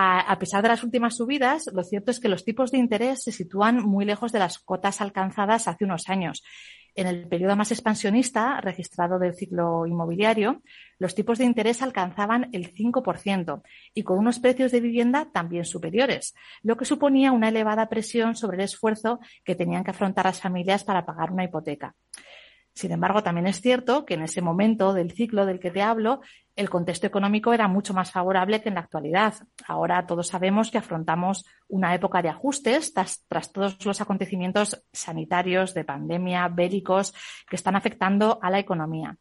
A, 0.00 0.38
pesar 0.38 0.62
de 0.62 0.68
las 0.68 0.84
últimas 0.84 1.16
subidas, 1.16 1.68
lo 1.72 1.82
cierto 1.82 2.12
es 2.12 2.20
que 2.20 2.28
los 2.28 2.44
tipos 2.44 2.70
de 2.70 2.78
interés 2.78 3.20
se 3.20 3.32
sitúan 3.32 3.84
muy 3.84 4.04
lejos 4.04 4.30
de 4.30 4.38
las 4.38 4.60
cotas 4.60 5.00
alcanzadas 5.00 5.66
hace 5.66 5.84
unos 5.84 6.08
años. 6.08 6.44
En 6.94 7.08
el 7.08 7.26
periodo 7.26 7.56
más 7.56 7.72
expansionista 7.72 8.60
registrado 8.60 9.18
del 9.18 9.34
ciclo 9.34 9.86
inmobiliario, 9.86 10.62
los 11.00 11.16
tipos 11.16 11.38
de 11.38 11.46
interés 11.46 11.82
alcanzaban 11.82 12.48
el 12.52 12.72
5% 12.72 13.62
y 13.92 14.04
con 14.04 14.20
unos 14.20 14.38
precios 14.38 14.70
de 14.70 14.80
vivienda 14.80 15.32
también 15.32 15.64
superiores, 15.64 16.32
lo 16.62 16.76
que 16.76 16.84
suponía 16.84 17.32
una 17.32 17.48
elevada 17.48 17.88
presión 17.88 18.36
sobre 18.36 18.58
el 18.58 18.62
esfuerzo 18.62 19.18
que 19.42 19.56
tenían 19.56 19.82
que 19.82 19.90
afrontar 19.90 20.26
las 20.26 20.40
familias 20.40 20.84
para 20.84 21.04
pagar 21.04 21.32
una 21.32 21.42
hipoteca. 21.42 21.96
Sin 22.78 22.92
embargo, 22.92 23.24
también 23.24 23.48
es 23.48 23.60
cierto 23.60 24.06
que 24.06 24.14
en 24.14 24.22
ese 24.22 24.40
momento 24.40 24.94
del 24.94 25.10
ciclo 25.10 25.46
del 25.46 25.58
que 25.58 25.72
te 25.72 25.82
hablo, 25.82 26.20
el 26.58 26.68
contexto 26.68 27.06
económico 27.06 27.52
era 27.52 27.68
mucho 27.68 27.94
más 27.94 28.10
favorable 28.10 28.60
que 28.60 28.68
en 28.68 28.74
la 28.74 28.80
actualidad. 28.80 29.34
Ahora 29.66 30.06
todos 30.06 30.26
sabemos 30.26 30.72
que 30.72 30.78
afrontamos 30.78 31.46
una 31.68 31.94
época 31.94 32.20
de 32.20 32.30
ajustes 32.30 32.92
tras, 32.92 33.52
todos 33.52 33.84
los 33.86 34.00
acontecimientos 34.00 34.84
sanitarios, 34.92 35.72
de 35.72 35.84
pandemia, 35.84 36.48
bélicos, 36.48 37.14
que 37.48 37.54
están 37.54 37.76
afectando 37.76 38.40
a 38.42 38.50
la 38.50 38.58
economía. 38.58 39.16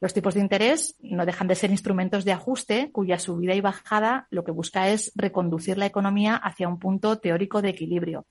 Los 0.00 0.12
tipos 0.12 0.34
de 0.34 0.40
interés 0.40 0.96
no 1.00 1.24
dejan 1.24 1.46
de 1.46 1.54
ser 1.54 1.70
instrumentos 1.70 2.24
de 2.24 2.32
ajuste 2.32 2.90
cuya 2.90 3.20
subida 3.20 3.54
y 3.54 3.60
bajada 3.60 4.26
lo 4.30 4.42
que 4.42 4.50
busca 4.50 4.88
es 4.88 5.12
reconducir 5.14 5.78
la 5.78 5.86
economía 5.86 6.34
hacia 6.34 6.66
un 6.66 6.80
punto 6.80 7.20
teórico 7.20 7.62
de 7.62 7.68
equilibrio. 7.68 8.26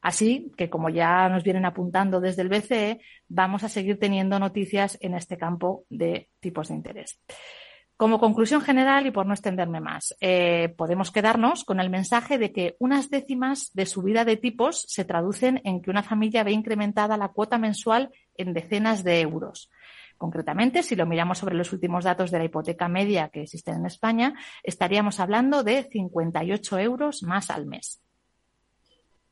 Así 0.00 0.50
que, 0.56 0.68
como 0.68 0.88
ya 0.88 1.28
nos 1.28 1.44
vienen 1.44 1.64
apuntando 1.64 2.20
desde 2.20 2.42
el 2.42 2.48
BCE, 2.48 3.00
vamos 3.28 3.62
a 3.62 3.68
seguir 3.68 4.00
teniendo 4.00 4.40
noticias 4.40 4.98
en 5.00 5.14
este 5.14 5.38
campo 5.38 5.84
de 5.88 6.30
tipos 6.40 6.66
de 6.66 6.74
interés. 6.74 7.20
Como 8.02 8.18
conclusión 8.18 8.62
general, 8.62 9.06
y 9.06 9.12
por 9.12 9.26
no 9.26 9.32
extenderme 9.32 9.78
más, 9.78 10.16
eh, 10.20 10.74
podemos 10.76 11.12
quedarnos 11.12 11.62
con 11.62 11.78
el 11.78 11.88
mensaje 11.88 12.36
de 12.36 12.50
que 12.50 12.74
unas 12.80 13.10
décimas 13.10 13.70
de 13.74 13.86
subida 13.86 14.24
de 14.24 14.36
tipos 14.36 14.84
se 14.88 15.04
traducen 15.04 15.60
en 15.62 15.80
que 15.80 15.88
una 15.88 16.02
familia 16.02 16.42
ve 16.42 16.50
incrementada 16.50 17.16
la 17.16 17.28
cuota 17.28 17.58
mensual 17.58 18.10
en 18.34 18.54
decenas 18.54 19.04
de 19.04 19.20
euros. 19.20 19.70
Concretamente, 20.18 20.82
si 20.82 20.96
lo 20.96 21.06
miramos 21.06 21.38
sobre 21.38 21.54
los 21.54 21.72
últimos 21.72 22.02
datos 22.02 22.32
de 22.32 22.38
la 22.38 22.44
hipoteca 22.44 22.88
media 22.88 23.28
que 23.28 23.42
existen 23.42 23.76
en 23.76 23.86
España, 23.86 24.34
estaríamos 24.64 25.20
hablando 25.20 25.62
de 25.62 25.84
58 25.84 26.80
euros 26.80 27.22
más 27.22 27.50
al 27.50 27.66
mes. 27.66 28.02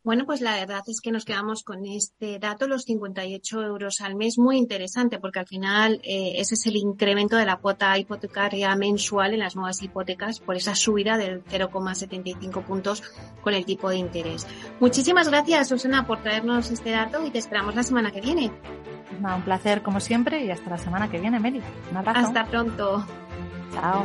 Bueno, 0.03 0.25
pues 0.25 0.41
la 0.41 0.55
verdad 0.55 0.83
es 0.87 1.01
que 1.03 1.13
nos 1.13 1.27
quedamos 1.27 1.63
con 1.63 1.85
este 1.85 2.39
dato, 2.39 2.67
los 2.67 2.85
58 2.85 3.63
euros 3.63 4.01
al 4.01 4.15
mes, 4.15 4.39
muy 4.39 4.57
interesante, 4.57 5.19
porque 5.19 5.41
al 5.41 5.47
final 5.47 6.01
eh, 6.03 6.33
ese 6.37 6.55
es 6.55 6.67
el 6.67 6.77
incremento 6.77 7.37
de 7.37 7.45
la 7.45 7.57
cuota 7.57 7.99
hipotecaria 7.99 8.75
mensual 8.77 9.35
en 9.35 9.41
las 9.41 9.57
nuevas 9.57 9.83
hipotecas 9.83 10.41
por 10.41 10.57
esa 10.57 10.75
subida 10.75 11.19
del 11.19 11.45
0,75 11.45 12.65
puntos 12.65 13.03
con 13.43 13.53
el 13.53 13.67
tipo 13.67 13.91
de 13.91 13.97
interés. 13.97 14.47
Muchísimas 14.81 15.29
gracias, 15.29 15.69
Susana, 15.69 16.07
por 16.07 16.23
traernos 16.23 16.71
este 16.71 16.91
dato 16.91 17.25
y 17.27 17.31
te 17.31 17.39
esperamos 17.39 17.75
la 17.75 17.83
semana 17.83 18.11
que 18.11 18.23
viene. 18.23 18.51
un 19.21 19.43
placer 19.43 19.83
como 19.83 20.01
siempre 20.01 20.45
y 20.45 20.51
hasta 20.51 20.71
la 20.71 20.79
semana 20.79 21.11
que 21.11 21.19
viene, 21.19 21.39
Meli. 21.39 21.61
Un 21.91 21.97
abrazo. 21.99 22.27
Hasta 22.27 22.45
pronto. 22.47 23.05
Chao. 23.75 24.05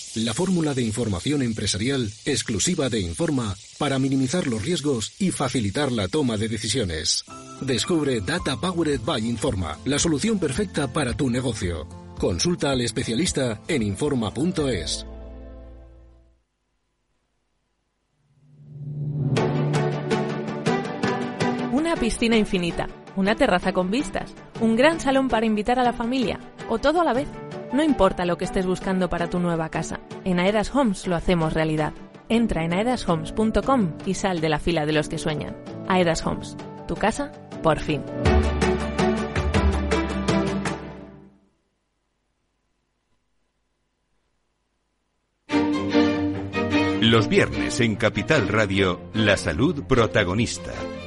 la 0.15 0.33
fórmula 0.33 0.73
de 0.73 0.81
información 0.81 1.41
empresarial 1.41 2.11
exclusiva 2.25 2.89
de 2.89 2.99
Informa 2.99 3.55
para 3.77 3.97
minimizar 3.97 4.47
los 4.47 4.61
riesgos 4.61 5.13
y 5.19 5.31
facilitar 5.31 5.91
la 5.91 6.07
toma 6.07 6.37
de 6.37 6.49
decisiones. 6.49 7.23
Descubre 7.61 8.19
Data 8.21 8.59
Powered 8.59 9.01
by 9.01 9.25
Informa, 9.27 9.77
la 9.85 9.99
solución 9.99 10.39
perfecta 10.39 10.91
para 10.91 11.13
tu 11.13 11.29
negocio. 11.29 11.87
Consulta 12.19 12.71
al 12.71 12.81
especialista 12.81 13.61
en 13.67 13.83
Informa.es. 13.83 15.05
Una 21.71 21.95
piscina 21.95 22.37
infinita, 22.37 22.87
una 23.15 23.35
terraza 23.35 23.73
con 23.73 23.89
vistas, 23.89 24.33
un 24.59 24.75
gran 24.75 24.99
salón 24.99 25.29
para 25.29 25.45
invitar 25.45 25.79
a 25.79 25.83
la 25.83 25.93
familia 25.93 26.39
o 26.69 26.79
todo 26.79 27.01
a 27.01 27.05
la 27.05 27.13
vez. 27.13 27.27
No 27.73 27.83
importa 27.83 28.25
lo 28.25 28.37
que 28.37 28.43
estés 28.43 28.65
buscando 28.65 29.09
para 29.09 29.29
tu 29.29 29.39
nueva 29.39 29.69
casa, 29.69 30.01
en 30.25 30.39
Aedas 30.39 30.75
Homes 30.75 31.07
lo 31.07 31.15
hacemos 31.15 31.53
realidad. 31.53 31.93
Entra 32.27 32.65
en 32.65 32.73
aedashomes.com 32.73 33.93
y 34.05 34.13
sal 34.13 34.41
de 34.41 34.49
la 34.49 34.59
fila 34.59 34.85
de 34.85 34.91
los 34.91 35.07
que 35.07 35.17
sueñan. 35.17 35.55
Aedas 35.87 36.25
Homes, 36.25 36.57
tu 36.87 36.95
casa, 36.95 37.31
por 37.63 37.79
fin. 37.79 38.01
Los 47.01 47.27
viernes 47.27 47.79
en 47.79 47.95
Capital 47.95 48.47
Radio, 48.47 48.99
la 49.13 49.35
salud 49.35 49.83
protagonista. 49.83 50.71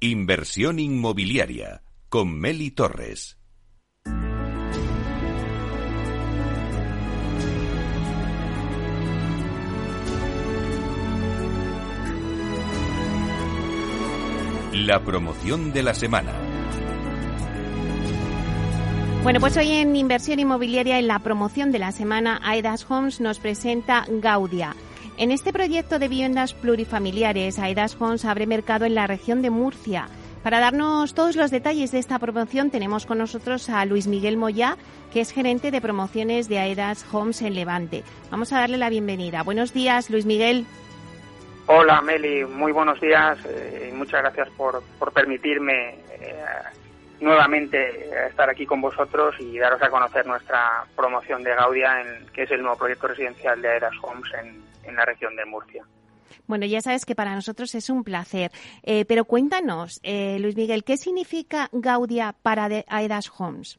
Inversión 0.00 0.78
inmobiliaria 0.78 1.82
con 2.08 2.38
Meli 2.38 2.70
Torres. 2.70 3.36
La 14.72 15.02
promoción 15.04 15.72
de 15.72 15.82
la 15.82 15.94
semana. 15.94 16.32
Bueno, 19.24 19.40
pues 19.40 19.56
hoy 19.56 19.72
en 19.72 19.96
Inversión 19.96 20.38
Inmobiliaria, 20.38 21.00
en 21.00 21.08
la 21.08 21.18
promoción 21.18 21.72
de 21.72 21.80
la 21.80 21.90
semana, 21.90 22.40
Aedas 22.44 22.88
Homes 22.88 23.20
nos 23.20 23.40
presenta 23.40 24.06
Gaudia 24.08 24.76
en 25.18 25.32
este 25.32 25.52
proyecto 25.52 25.98
de 25.98 26.08
viviendas 26.08 26.54
plurifamiliares, 26.54 27.58
Aedas 27.58 27.96
Homes 28.00 28.24
abre 28.24 28.46
mercado 28.46 28.84
en 28.84 28.94
la 28.94 29.06
región 29.06 29.42
de 29.42 29.50
Murcia. 29.50 30.08
Para 30.42 30.60
darnos 30.60 31.12
todos 31.12 31.34
los 31.34 31.50
detalles 31.50 31.90
de 31.90 31.98
esta 31.98 32.18
promoción 32.18 32.70
tenemos 32.70 33.04
con 33.04 33.18
nosotros 33.18 33.68
a 33.68 33.84
Luis 33.84 34.06
Miguel 34.06 34.36
Moya, 34.36 34.76
que 35.12 35.20
es 35.20 35.32
gerente 35.32 35.70
de 35.70 35.80
promociones 35.80 36.48
de 36.48 36.60
Aedas 36.60 37.04
Homes 37.12 37.42
en 37.42 37.54
Levante. 37.54 38.04
Vamos 38.30 38.52
a 38.52 38.60
darle 38.60 38.78
la 38.78 38.90
bienvenida. 38.90 39.42
Buenos 39.42 39.72
días, 39.74 40.08
Luis 40.08 40.24
Miguel. 40.24 40.64
Hola, 41.66 42.00
Meli. 42.00 42.44
Muy 42.44 42.72
buenos 42.72 43.00
días 43.00 43.38
eh, 43.44 43.92
muchas 43.98 44.22
gracias 44.22 44.48
por, 44.56 44.82
permitirme 45.12 45.96
eh, 46.20 46.44
nuevamente 47.20 48.26
estar 48.28 48.48
aquí 48.48 48.66
con 48.66 48.80
vosotros 48.80 49.34
y 49.38 49.58
daros 49.58 49.82
a 49.82 49.90
conocer 49.90 50.26
nuestra 50.26 50.84
promoción 50.96 51.42
de 51.42 51.54
Gaudia, 51.54 52.00
en, 52.00 52.26
que 52.28 52.42
es 52.42 52.50
el 52.50 52.62
nuevo 52.62 52.78
proyecto 52.78 53.08
residencial 53.08 53.60
de 53.60 53.68
Aedas 53.68 53.94
Homes 54.02 54.32
en, 54.40 54.62
en 54.84 54.96
la 54.96 55.04
región 55.04 55.36
de 55.36 55.44
Murcia. 55.44 55.84
Bueno, 56.48 56.64
ya 56.64 56.80
sabes 56.80 57.04
que 57.04 57.14
para 57.14 57.34
nosotros 57.34 57.74
es 57.74 57.90
un 57.90 58.02
placer. 58.02 58.50
Eh, 58.82 59.04
pero 59.06 59.26
cuéntanos, 59.26 60.00
eh, 60.02 60.38
Luis 60.40 60.56
Miguel, 60.56 60.82
¿qué 60.82 60.96
significa 60.96 61.68
Gaudia 61.72 62.34
para 62.42 62.68
Aedas 62.88 63.30
Homes? 63.38 63.78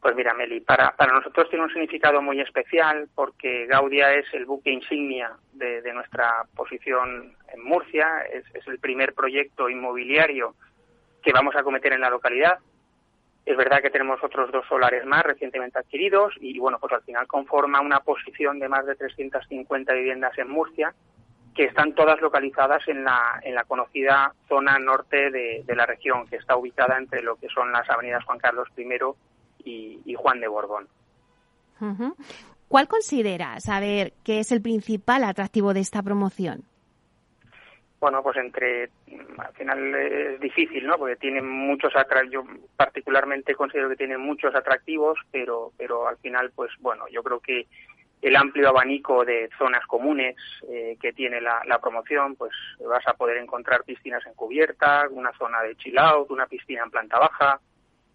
Pues 0.00 0.14
mira, 0.14 0.32
Meli, 0.34 0.60
para, 0.60 0.94
para 0.94 1.12
nosotros 1.12 1.48
tiene 1.48 1.64
un 1.64 1.72
significado 1.72 2.22
muy 2.22 2.40
especial 2.40 3.08
porque 3.14 3.66
Gaudia 3.66 4.14
es 4.14 4.26
el 4.32 4.44
buque 4.44 4.70
insignia 4.70 5.32
de, 5.54 5.82
nuestra 5.92 6.44
posición 6.54 7.34
en 7.52 7.64
Murcia, 7.64 8.22
es, 8.32 8.44
es, 8.54 8.68
el 8.68 8.78
primer 8.78 9.14
proyecto 9.14 9.68
inmobiliario 9.68 10.54
que 11.22 11.32
vamos 11.32 11.54
a 11.56 11.62
cometer 11.62 11.92
en 11.92 12.00
la 12.00 12.10
localidad. 12.10 12.58
Es 13.44 13.56
verdad 13.56 13.80
que 13.80 13.90
tenemos 13.90 14.22
otros 14.22 14.52
dos 14.52 14.66
solares 14.68 15.06
más 15.06 15.22
recientemente 15.22 15.78
adquiridos 15.78 16.34
y, 16.40 16.58
bueno, 16.58 16.78
pues 16.78 16.92
al 16.92 17.02
final 17.02 17.26
conforma 17.26 17.80
una 17.80 18.00
posición 18.00 18.58
de 18.58 18.68
más 18.68 18.84
de 18.84 18.94
350 18.94 19.92
viviendas 19.94 20.36
en 20.38 20.50
Murcia 20.50 20.94
que 21.58 21.64
están 21.64 21.92
todas 21.92 22.20
localizadas 22.20 22.86
en 22.86 23.02
la, 23.02 23.40
en 23.42 23.52
la 23.52 23.64
conocida 23.64 24.32
zona 24.48 24.78
norte 24.78 25.30
de, 25.32 25.64
la 25.74 25.86
región, 25.86 26.24
que 26.28 26.36
está 26.36 26.56
ubicada 26.56 26.96
entre 26.96 27.20
lo 27.20 27.34
que 27.34 27.48
son 27.48 27.72
las 27.72 27.90
avenidas 27.90 28.24
Juan 28.24 28.38
Carlos 28.38 28.68
I 28.76 28.86
y, 29.64 30.14
Juan 30.14 30.38
de 30.38 30.46
Borbón. 30.46 30.86
¿Cuál 32.68 32.86
consideras, 32.86 33.68
a 33.68 33.80
ver, 33.80 34.12
que 34.22 34.38
es 34.38 34.52
el 34.52 34.62
principal 34.62 35.24
atractivo 35.24 35.74
de 35.74 35.80
esta 35.80 36.00
promoción? 36.00 36.62
Bueno, 38.00 38.22
pues 38.22 38.36
entre, 38.36 38.90
al 39.38 39.52
final 39.54 39.94
es 39.94 40.40
difícil, 40.40 40.86
¿no? 40.86 40.96
Porque 40.96 41.16
tiene 41.16 41.42
muchos 41.42 41.94
atractivos, 41.96 42.46
yo 42.46 42.60
particularmente 42.76 43.54
considero 43.54 43.88
que 43.88 43.96
tiene 43.96 44.16
muchos 44.16 44.54
atractivos, 44.54 45.18
pero, 45.32 45.72
pero 45.76 46.06
al 46.06 46.16
final, 46.18 46.52
pues 46.54 46.70
bueno, 46.80 47.06
yo 47.10 47.22
creo 47.22 47.40
que 47.40 47.66
el 48.22 48.36
amplio 48.36 48.68
abanico 48.68 49.24
de 49.24 49.48
zonas 49.58 49.86
comunes 49.86 50.36
eh, 50.68 50.96
que 51.00 51.12
tiene 51.12 51.40
la, 51.40 51.62
la, 51.66 51.78
promoción, 51.78 52.34
pues 52.36 52.52
vas 52.80 53.06
a 53.06 53.14
poder 53.14 53.36
encontrar 53.36 53.84
piscinas 53.84 54.24
en 54.26 54.34
cubierta, 54.34 55.06
una 55.10 55.32
zona 55.38 55.62
de 55.62 55.76
chill 55.76 55.98
out, 55.98 56.30
una 56.30 56.46
piscina 56.46 56.82
en 56.84 56.90
planta 56.90 57.18
baja, 57.18 57.60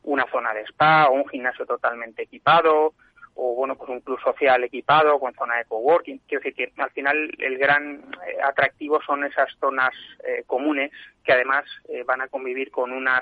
una 0.03 0.25
zona 0.29 0.53
de 0.53 0.61
spa 0.63 1.07
o 1.07 1.13
un 1.13 1.27
gimnasio 1.27 1.65
totalmente 1.65 2.23
equipado, 2.23 2.93
o 3.35 3.55
bueno, 3.55 3.75
pues 3.75 3.89
un 3.89 4.01
club 4.01 4.19
social 4.21 4.63
equipado 4.63 5.19
con 5.19 5.33
zona 5.33 5.57
de 5.57 5.65
coworking. 5.65 6.19
Quiero 6.27 6.43
decir 6.43 6.53
que 6.55 6.81
al 6.81 6.91
final 6.91 7.31
el 7.39 7.57
gran 7.57 8.03
eh, 8.27 8.37
atractivo 8.43 9.01
son 9.05 9.23
esas 9.23 9.49
zonas 9.59 9.91
eh, 10.25 10.43
comunes 10.45 10.91
que 11.23 11.33
además 11.33 11.65
eh, 11.89 12.03
van 12.03 12.21
a 12.21 12.27
convivir 12.27 12.69
con 12.71 12.91
unas, 12.91 13.21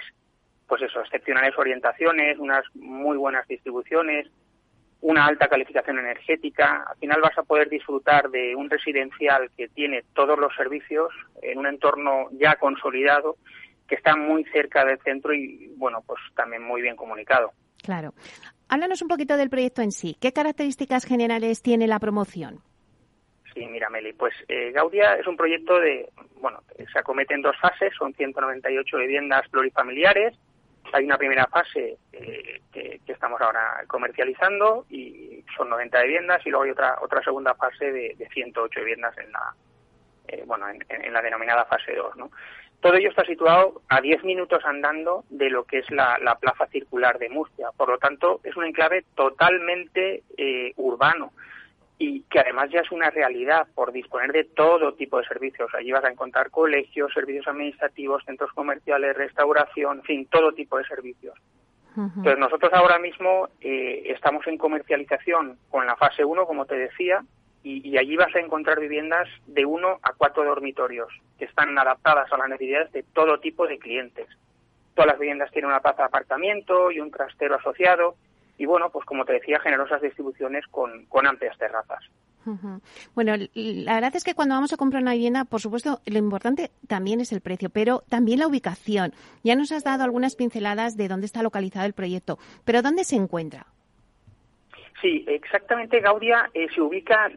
pues 0.67 0.81
eso, 0.81 1.01
excepcionales 1.01 1.57
orientaciones, 1.57 2.37
unas 2.39 2.63
muy 2.75 3.17
buenas 3.17 3.47
distribuciones, 3.47 4.27
una 5.01 5.25
alta 5.25 5.47
calificación 5.47 5.99
energética. 5.99 6.85
Al 6.89 6.97
final 6.97 7.21
vas 7.21 7.37
a 7.37 7.43
poder 7.43 7.69
disfrutar 7.69 8.29
de 8.29 8.55
un 8.55 8.69
residencial 8.69 9.49
que 9.55 9.67
tiene 9.69 10.03
todos 10.13 10.37
los 10.37 10.53
servicios 10.55 11.11
en 11.41 11.57
un 11.57 11.67
entorno 11.67 12.27
ya 12.33 12.55
consolidado 12.55 13.37
que 13.87 13.95
está 13.95 14.15
muy 14.15 14.45
cerca 14.45 14.85
del 14.85 14.99
centro 14.99 15.33
y, 15.33 15.73
bueno, 15.75 16.01
pues 16.05 16.19
también 16.35 16.63
muy 16.63 16.81
bien 16.81 16.95
comunicado. 16.95 17.51
Claro. 17.83 18.13
Háblanos 18.71 19.01
un 19.01 19.09
poquito 19.09 19.35
del 19.35 19.49
proyecto 19.49 19.81
en 19.81 19.91
sí. 19.91 20.15
¿Qué 20.21 20.31
características 20.31 21.03
generales 21.03 21.61
tiene 21.61 21.87
la 21.87 21.99
promoción? 21.99 22.61
Sí, 23.53 23.65
mira, 23.65 23.89
Meli, 23.89 24.13
pues 24.13 24.33
eh, 24.47 24.71
Gaudia 24.71 25.15
es 25.15 25.27
un 25.27 25.35
proyecto 25.35 25.77
de, 25.77 26.07
bueno, 26.39 26.63
se 26.77 26.97
acomete 26.97 27.33
en 27.33 27.41
dos 27.41 27.57
fases, 27.59 27.93
son 27.97 28.13
198 28.13 28.97
viviendas 28.97 29.45
plurifamiliares. 29.49 30.39
Hay 30.93 31.03
una 31.03 31.17
primera 31.17 31.47
fase 31.47 31.97
eh, 32.13 32.61
que, 32.71 33.01
estamos 33.07 33.41
ahora 33.41 33.83
comercializando 33.87 34.85
y 34.89 35.43
son 35.57 35.69
90 35.69 36.03
viviendas 36.03 36.41
y 36.45 36.49
luego 36.49 36.63
hay 36.63 36.71
otra 36.71 36.97
otra 37.01 37.21
segunda 37.21 37.53
fase 37.55 37.91
de, 37.91 38.29
108 38.33 38.79
viviendas 38.79 39.17
en 39.17 39.33
la, 39.33 39.53
eh, 40.29 40.43
bueno, 40.47 40.67
en, 40.69 41.13
la 41.13 41.21
denominada 41.21 41.65
fase 41.65 41.93
2, 41.93 42.15
¿no? 42.15 42.31
Todo 42.81 42.95
ello 42.95 43.09
está 43.09 43.23
situado 43.25 43.81
a 43.89 44.01
10 44.01 44.23
minutos 44.23 44.63
andando 44.65 45.23
de 45.29 45.49
lo 45.49 45.63
que 45.65 45.79
es 45.79 45.91
la, 45.91 46.17
plaza 46.39 46.65
circular 46.67 47.19
de 47.19 47.29
Murcia. 47.29 47.69
Por 47.77 47.89
lo 47.89 47.97
tanto, 47.97 48.41
es 48.43 48.55
un 48.57 48.65
enclave 48.65 49.05
totalmente 49.15 50.23
urbano 50.77 51.31
y 52.01 52.23
que 52.23 52.39
además 52.39 52.71
ya 52.71 52.79
es 52.79 52.91
una 52.91 53.11
realidad 53.11 53.67
por 53.75 53.91
disponer 53.91 54.31
de 54.31 54.45
todo 54.45 54.95
tipo 54.95 55.19
de 55.19 55.27
servicios. 55.27 55.69
Allí 55.75 55.91
vas 55.91 56.03
a 56.03 56.09
encontrar 56.09 56.49
colegios, 56.49 57.13
servicios 57.13 57.47
administrativos, 57.47 58.23
centros 58.25 58.51
comerciales, 58.53 59.15
restauración, 59.15 59.99
en 59.99 60.03
fin, 60.03 60.25
todo 60.25 60.51
tipo 60.51 60.79
de 60.79 60.85
servicios. 60.85 61.35
Entonces 61.95 62.39
nosotros 62.39 62.71
ahora 62.73 62.97
mismo 62.97 63.49
eh, 63.59 64.03
estamos 64.05 64.47
en 64.47 64.57
comercialización 64.57 65.59
con 65.69 65.85
la 65.85 65.95
fase 65.95 66.25
1, 66.25 66.47
como 66.47 66.65
te 66.65 66.75
decía, 66.75 67.23
y, 67.63 67.97
allí 67.97 68.15
vas 68.15 68.33
a 68.35 68.39
encontrar 68.39 68.79
viviendas 68.79 69.27
de 69.45 69.65
1 69.65 69.99
a 70.01 70.13
4 70.13 70.43
dormitorios 70.43 71.09
que 71.37 71.45
están 71.45 71.77
adaptadas 71.77 72.31
a 72.31 72.37
las 72.37 72.49
necesidades 72.49 72.91
de 72.91 73.03
todo 73.03 73.39
tipo 73.39 73.67
de 73.67 73.77
clientes. 73.77 74.27
Todas 74.95 75.07
las 75.07 75.19
viviendas 75.19 75.51
tienen 75.51 75.69
una 75.69 75.79
plaza 75.79 76.03
de 76.03 76.07
aparcamiento 76.07 76.91
y 76.91 76.99
un 76.99 77.11
trastero 77.11 77.55
asociado 77.55 78.15
y 78.57 78.65
bueno, 78.65 78.89
pues 78.91 79.05
como 79.05 79.25
te 79.25 79.33
decía, 79.33 79.59
generosas 79.59 80.01
distribuciones 80.01 80.65
con, 80.67 81.05
con 81.05 81.25
amplias 81.25 81.57
terrazas. 81.57 82.03
Bueno, 83.15 83.33
la 83.53 83.93
verdad 83.95 84.15
es 84.15 84.23
que 84.23 84.33
cuando 84.33 84.55
vamos 84.55 84.73
a 84.73 84.77
comprar 84.77 85.01
una 85.01 85.13
vivienda, 85.13 85.45
por 85.45 85.61
supuesto, 85.61 86.01
lo 86.05 86.17
importante 86.17 86.71
también 86.87 87.21
es 87.21 87.31
el 87.31 87.41
precio, 87.41 87.69
pero 87.69 88.03
también 88.09 88.39
la 88.39 88.47
ubicación. 88.47 89.13
Ya 89.43 89.55
nos 89.55 89.71
has 89.71 89.83
dado 89.83 90.03
algunas 90.03 90.35
pinceladas 90.35 90.97
de 90.97 91.07
dónde 91.07 91.25
está 91.25 91.43
localizado 91.43 91.85
el 91.85 91.93
proyecto, 91.93 92.39
pero 92.65 92.81
¿dónde 92.81 93.03
se 93.03 93.15
encuentra? 93.15 93.67
Sí, 95.01 95.25
exactamente. 95.27 95.99
Gaudia 95.99 96.49
eh, 96.53 96.67
se 96.73 96.81
ubica, 96.81 97.31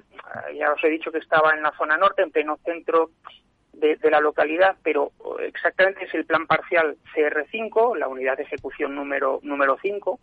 ya 0.54 0.72
os 0.72 0.84
he 0.84 0.90
dicho 0.90 1.10
que 1.10 1.18
estaba 1.18 1.54
en 1.54 1.62
la 1.62 1.72
zona 1.72 1.96
norte, 1.96 2.22
en 2.22 2.30
pleno 2.30 2.58
centro 2.64 3.10
de, 3.72 3.98
la 4.10 4.20
localidad, 4.20 4.76
pero 4.82 5.12
exactamente 5.40 6.04
es 6.04 6.14
el 6.14 6.26
plan 6.26 6.46
parcial 6.46 6.96
CR5, 7.14 7.96
la 7.96 8.08
unidad 8.08 8.36
de 8.36 8.44
ejecución 8.44 8.94
número, 8.94 9.40
número 9.42 9.78
5, 9.80 10.20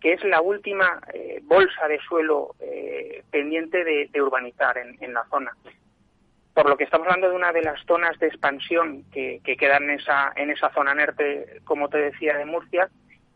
que 0.00 0.12
es 0.12 0.24
la 0.24 0.40
última 0.40 1.00
eh, 1.12 1.40
bolsa 1.42 1.88
de 1.88 1.98
suelo 2.00 2.54
eh, 2.60 3.22
pendiente 3.30 3.84
de, 3.84 4.22
urbanizar 4.22 4.78
en, 4.78 5.14
la 5.14 5.24
zona. 5.26 5.52
Por 6.54 6.68
lo 6.68 6.76
que 6.76 6.84
estamos 6.84 7.06
hablando 7.08 7.28
de 7.28 7.36
una 7.36 7.52
de 7.52 7.62
las 7.62 7.84
zonas 7.86 8.18
de 8.20 8.28
expansión 8.28 9.04
que, 9.10 9.40
quedan 9.58 9.84
en 9.84 9.98
esa, 9.98 10.32
en 10.36 10.50
esa 10.50 10.70
zona 10.72 10.94
norte, 10.94 11.60
como 11.64 11.88
te 11.88 11.98
decía, 11.98 12.36
de 12.36 12.44
Murcia, 12.44 12.88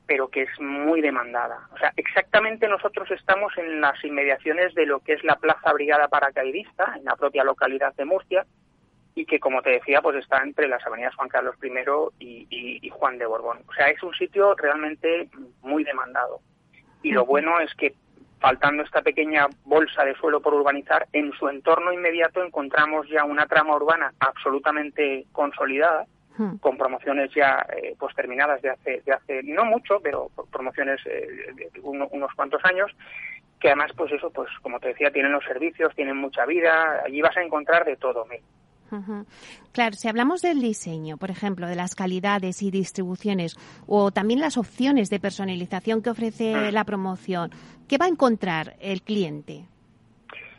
pero 0.09 0.29
que 0.29 0.43
es 0.43 0.61
muy 0.61 1.03
demandada. 1.03 1.69
O 1.71 1.79
sea, 1.79 1.93
exactamente 1.97 2.67
nosotros 2.67 3.11
estamos 3.11 3.53
en 3.59 3.83
las 3.83 4.03
inmediaciones 4.03 4.75
de 4.75 4.87
lo 4.87 5.01
que 5.01 5.13
es 5.13 5.23
la 5.23 5.37
Plaza 5.37 5.71
Brigada 5.75 6.09
Paracaidista, 6.09 6.95
en 6.97 7.05
la 7.05 7.15
propia 7.15 7.45
localidad 7.45 7.95
de 7.95 8.07
Murcia, 8.07 8.47
y 9.15 9.27
que, 9.27 9.39
como 9.39 9.61
te 9.61 9.71
decía, 9.71 10.01
pues 10.01 10.17
está 10.17 10.43
entre 10.43 10.67
las 10.67 10.85
avenidas 10.87 11.15
Juan 11.15 11.29
Carlos 11.29 11.57
I 11.63 12.47
y 12.49 12.89
Juan 12.89 13.19
de 13.19 13.27
Borbón. 13.27 13.59
O 13.69 13.73
sea, 13.75 13.89
es 13.89 14.03
un 14.03 14.15
sitio 14.15 14.55
realmente 14.55 15.29
muy 15.61 15.85
demandado. 15.85 16.41
Y 17.03 17.13
lo 17.13 17.27
bueno 17.27 17.61
es 17.61 17.75
que 17.75 17.95
faltando 18.41 18.83
esta 18.85 19.03
pequeña 19.03 19.47
bolsa 19.65 20.05
de 20.05 20.15
suelo 20.15 20.41
por 20.41 20.55
urbanizar, 20.55 21.07
en 21.13 21.33
su 21.33 21.49
entorno 21.51 21.93
inmediato 21.93 22.43
encontramos 22.43 23.07
ya 23.09 23.25
una 23.25 23.47
trama 23.47 23.77
urbana 23.77 24.15
absolutamente 24.21 25.27
consolidada. 25.33 26.07
Con 26.61 26.77
promociones 26.77 27.31
ya 27.35 27.67
eh, 27.77 27.95
pues 27.99 28.15
terminadas 28.15 28.63
de 28.63 28.71
hace, 28.71 29.03
de 29.05 29.13
hace 29.13 29.43
no 29.43 29.65
mucho, 29.65 30.01
pero 30.03 30.31
promociones 30.51 31.01
eh, 31.07 31.53
de 31.55 31.81
unos 31.81 32.33
cuantos 32.35 32.65
años, 32.65 32.91
que 33.61 33.69
además, 33.69 33.91
pues 33.97 34.13
eso, 34.13 34.31
pues 34.31 34.49
como 34.63 34.79
te 34.79 34.89
decía, 34.89 35.11
tienen 35.11 35.33
los 35.33 35.45
servicios, 35.45 35.95
tienen 35.95 36.17
mucha 36.17 36.47
vida, 36.47 37.03
allí 37.05 37.21
vas 37.21 37.37
a 37.37 37.43
encontrar 37.43 37.85
de 37.85 37.97
todo. 37.97 38.27
Claro, 39.73 39.97
si 39.97 40.09
hablamos 40.09 40.41
del 40.41 40.61
diseño, 40.61 41.19
por 41.19 41.31
ejemplo, 41.31 41.67
de 41.67 41.77
las 41.77 41.95
calidades 41.95 42.63
y 42.63 42.71
distribuciones 42.71 43.57
o 43.87 44.11
también 44.11 44.41
las 44.41 44.57
opciones 44.57 45.11
de 45.11 45.21
personalización 45.21 46.03
que 46.03 46.11
ofrece 46.11 46.55
ah. 46.55 46.71
la 46.71 46.85
promoción, 46.85 47.51
¿qué 47.87 47.99
va 47.99 48.07
a 48.07 48.09
encontrar 48.09 48.77
el 48.81 49.03
cliente? 49.03 49.67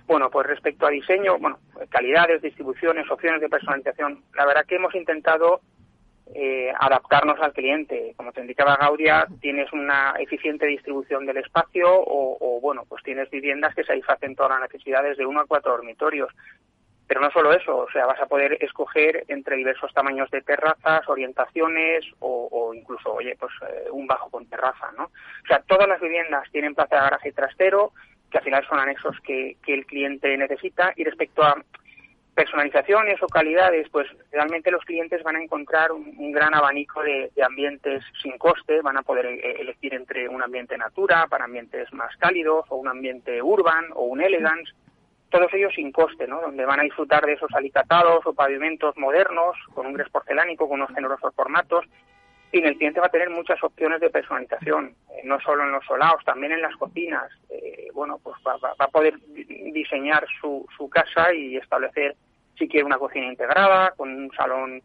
Bueno, 0.10 0.32
pues 0.32 0.48
respecto 0.48 0.88
a 0.88 0.90
diseño, 0.90 1.38
bueno, 1.38 1.60
calidades, 1.90 2.42
distribuciones, 2.42 3.08
opciones 3.12 3.42
de 3.42 3.48
personalización, 3.48 4.24
la 4.34 4.48
verdad 4.48 4.66
que 4.66 4.78
hemos 4.78 4.96
intentado 4.96 5.62
eh, 6.34 6.74
adaptarnos 6.80 7.40
al 7.40 7.54
cliente. 7.54 8.16
Como 8.18 8.32
te 8.32 8.42
indicaba 8.42 8.76
Gaudia, 8.76 9.28
tienes 9.40 9.72
una 9.72 10.16
eficiente 10.18 10.66
distribución 10.66 11.28
del 11.28 11.38
espacio 11.38 11.88
o, 11.92 12.60
bueno, 12.60 12.86
pues 12.90 13.04
tienes 13.04 13.30
viviendas 13.30 13.76
que 13.76 13.84
satisfacen 13.84 14.36
todas 14.36 14.60
las 14.60 14.72
necesidades 14.72 15.16
de 15.16 15.28
uno 15.28 15.42
a 15.42 15.46
cuatro 15.46 15.74
dormitorios. 15.74 16.34
Pero 17.06 17.22
no 17.22 17.30
solo 17.30 17.54
eso, 17.54 17.78
o 17.78 17.92
sea, 17.92 18.08
vas 18.08 18.20
a 18.20 18.26
poder 18.26 18.58
escoger 18.64 19.26
entre 19.28 19.58
diversos 19.58 19.94
tamaños 19.94 20.32
de 20.32 20.42
terrazas, 20.42 21.08
orientaciones 21.08 22.04
o, 22.18 22.74
incluso, 22.74 23.14
oye, 23.14 23.36
pues 23.40 23.52
eh, 23.62 23.92
un 23.92 24.08
bajo 24.08 24.32
con 24.32 24.48
terraza, 24.48 24.92
¿no? 24.98 25.04
O 25.04 25.48
sea, 25.48 25.62
todas 25.68 25.88
las 25.88 26.02
viviendas 26.02 26.50
tienen 26.52 26.74
plaza 26.74 26.96
de 26.96 27.02
garaje 27.02 27.32
trastero, 27.32 27.94
que 28.30 28.38
al 28.38 28.44
final 28.44 28.66
son 28.68 28.80
anexos 28.80 29.16
que, 29.22 29.58
el 29.68 29.86
cliente 29.86 30.36
necesita. 30.38 30.94
Y 30.96 31.04
respecto 31.04 31.44
a 31.44 31.62
personalizaciones 32.34 33.22
o 33.22 33.28
calidades, 33.28 33.90
pues 33.90 34.08
realmente 34.32 34.72
los 34.72 34.84
clientes 34.86 35.22
van 35.24 35.36
a 35.36 35.44
encontrar 35.44 35.92
un, 35.92 36.32
gran 36.32 36.54
abanico 36.54 37.02
de, 37.04 37.32
ambientes 37.44 38.04
sin 38.22 38.38
coste, 38.38 38.82
van 38.82 38.98
a 38.98 39.04
poder 39.04 39.26
eh, 39.26 39.58
elegir 39.60 39.94
entre 39.94 40.30
un 40.30 40.42
ambiente 40.42 40.78
natura 40.78 41.28
para 41.28 41.46
ambientes 41.46 41.92
más 41.94 42.16
cálidos 42.18 42.66
o 42.70 42.78
un 42.78 42.88
ambiente 42.88 43.42
urban 43.42 43.86
o 43.94 44.04
un 44.04 44.22
elegance 44.22 44.72
todos 45.30 45.54
ellos 45.54 45.74
sin 45.76 45.92
coste, 45.92 46.28
¿no? 46.28 46.42
Donde 46.42 46.66
van 46.66 46.80
a 46.80 46.84
disfrutar 46.84 47.26
de 47.26 47.34
esos 47.34 47.52
alicatados 47.54 48.26
o 48.26 48.34
pavimentos 48.34 48.98
modernos, 48.98 49.56
con 49.74 49.86
un 49.86 49.94
gres 49.94 50.10
porcelánico, 50.10 50.68
con 50.68 50.82
unos 50.82 50.94
generosos 50.94 51.34
formatos. 51.36 51.86
Y 52.52 52.64
el 52.64 52.78
cliente 52.78 53.00
va 53.00 53.08
a 53.08 53.12
tener 53.12 53.30
muchas 53.30 53.64
opciones 53.64 54.00
de 54.02 54.10
personalización, 54.10 54.96
eh, 55.12 55.22
no 55.24 55.40
solo 55.40 55.64
en 55.64 55.72
los 55.72 55.86
solados, 55.86 56.24
también 56.26 56.52
en 56.52 56.62
las 56.62 56.76
cocinas. 56.78 57.30
Eh, 57.50 57.90
bueno, 57.94 58.20
pues 58.24 58.36
va, 58.46 58.74
a 58.78 58.88
poder 58.88 59.20
diseñar 59.74 60.26
su, 60.42 60.66
su 60.76 60.90
casa 60.90 61.34
y 61.34 61.58
establecer 61.58 62.16
si 62.58 62.68
quiere 62.68 62.86
una 62.86 62.98
cocina 62.98 63.28
integrada, 63.28 63.92
con 63.96 64.10
un 64.10 64.32
salón 64.32 64.82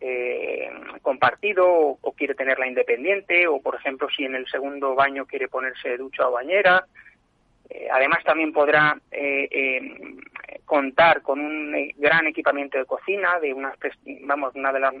eh, 0.00 0.70
compartido 1.02 1.66
o, 1.68 2.12
quiere 2.16 2.34
tenerla 2.34 2.66
independiente, 2.66 3.46
o 3.46 3.60
por 3.60 3.74
ejemplo 3.74 4.08
si 4.14 4.24
en 4.24 4.34
el 4.34 4.46
segundo 4.46 4.94
baño 4.94 5.26
quiere 5.26 5.48
ponerse 5.48 5.96
ducha 5.96 6.28
o 6.28 6.32
bañera. 6.32 6.86
Eh, 7.70 7.88
además, 7.90 8.24
también 8.24 8.52
podrá 8.52 8.98
eh, 9.12 9.48
eh, 9.50 10.16
contar 10.64 11.22
con 11.22 11.40
un 11.40 11.92
gran 11.96 12.26
equipamiento 12.26 12.76
de 12.76 12.84
cocina 12.84 13.38
de 13.38 13.54
unas, 13.54 13.74
vamos, 14.22 14.54
una 14.56 14.72
de 14.72 14.80
las 14.80 14.94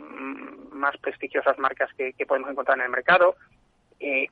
más 0.72 0.96
prestigiosas 0.98 1.58
marcas 1.58 1.90
que, 1.94 2.14
podemos 2.26 2.50
encontrar 2.50 2.78
en 2.78 2.84
el 2.84 2.90
mercado, 2.90 3.34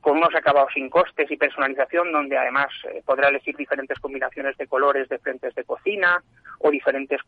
con 0.00 0.16
unos 0.16 0.34
acabados 0.34 0.72
sin 0.72 0.88
costes 0.88 1.30
y 1.30 1.36
personalización, 1.36 2.10
donde 2.10 2.38
además 2.38 2.68
podrá 3.04 3.28
elegir 3.28 3.54
diferentes 3.54 3.98
combinaciones 3.98 4.56
de 4.56 4.66
colores 4.66 5.10
de 5.10 5.18
frentes 5.18 5.54
de 5.54 5.64
cocina 5.64 6.22
o 6.60 6.70
diferentes 6.70 7.20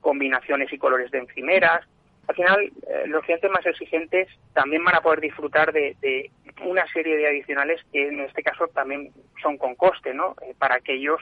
combinaciones 0.00 0.72
y 0.72 0.78
colores 0.78 1.10
de 1.10 1.18
encimeras 1.18 1.84
al 2.28 2.34
final 2.34 2.72
eh, 2.86 3.04
los 3.06 3.24
clientes 3.24 3.50
más 3.50 3.64
exigentes 3.64 4.28
también 4.52 4.84
van 4.84 4.94
a 4.94 5.00
poder 5.00 5.20
disfrutar 5.20 5.72
de, 5.72 6.30
una 6.64 6.86
serie 6.88 7.16
de 7.16 7.26
adicionales 7.26 7.80
que 7.90 8.08
en 8.08 8.20
este 8.20 8.42
caso 8.42 8.68
también 8.68 9.10
son 9.42 9.56
con 9.56 9.74
coste, 9.74 10.12
¿no? 10.12 10.34
Eh, 10.42 10.54
para 10.58 10.76
aquellos, 10.76 11.20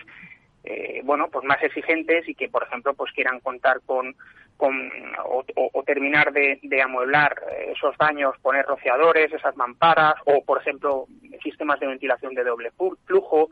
eh, 0.65 1.03
bueno, 1.05 1.29
pues 1.31 1.45
más 1.45 1.63
exigentes 1.63 2.29
y 2.29 2.35
que, 2.35 2.49
por 2.49 2.65
ejemplo, 2.65 2.95
pues 2.95 3.13
quieran 3.13 3.39
contar 3.41 3.81
con, 3.87 4.17
con 4.57 4.91
o, 5.25 5.45
terminar 5.85 6.33
de, 6.33 6.59
amueblar 6.83 7.41
esos 7.69 7.97
baños, 7.97 8.35
poner 8.43 8.67
rociadores, 8.67 9.33
esas 9.33 9.57
mamparas 9.57 10.17
o, 10.25 10.43
por 10.43 10.61
ejemplo, 10.61 11.07
sistemas 11.43 11.79
de 11.79 11.87
ventilación 11.87 12.35
de 12.35 12.43
doble 12.43 12.73
flujo 13.07 13.51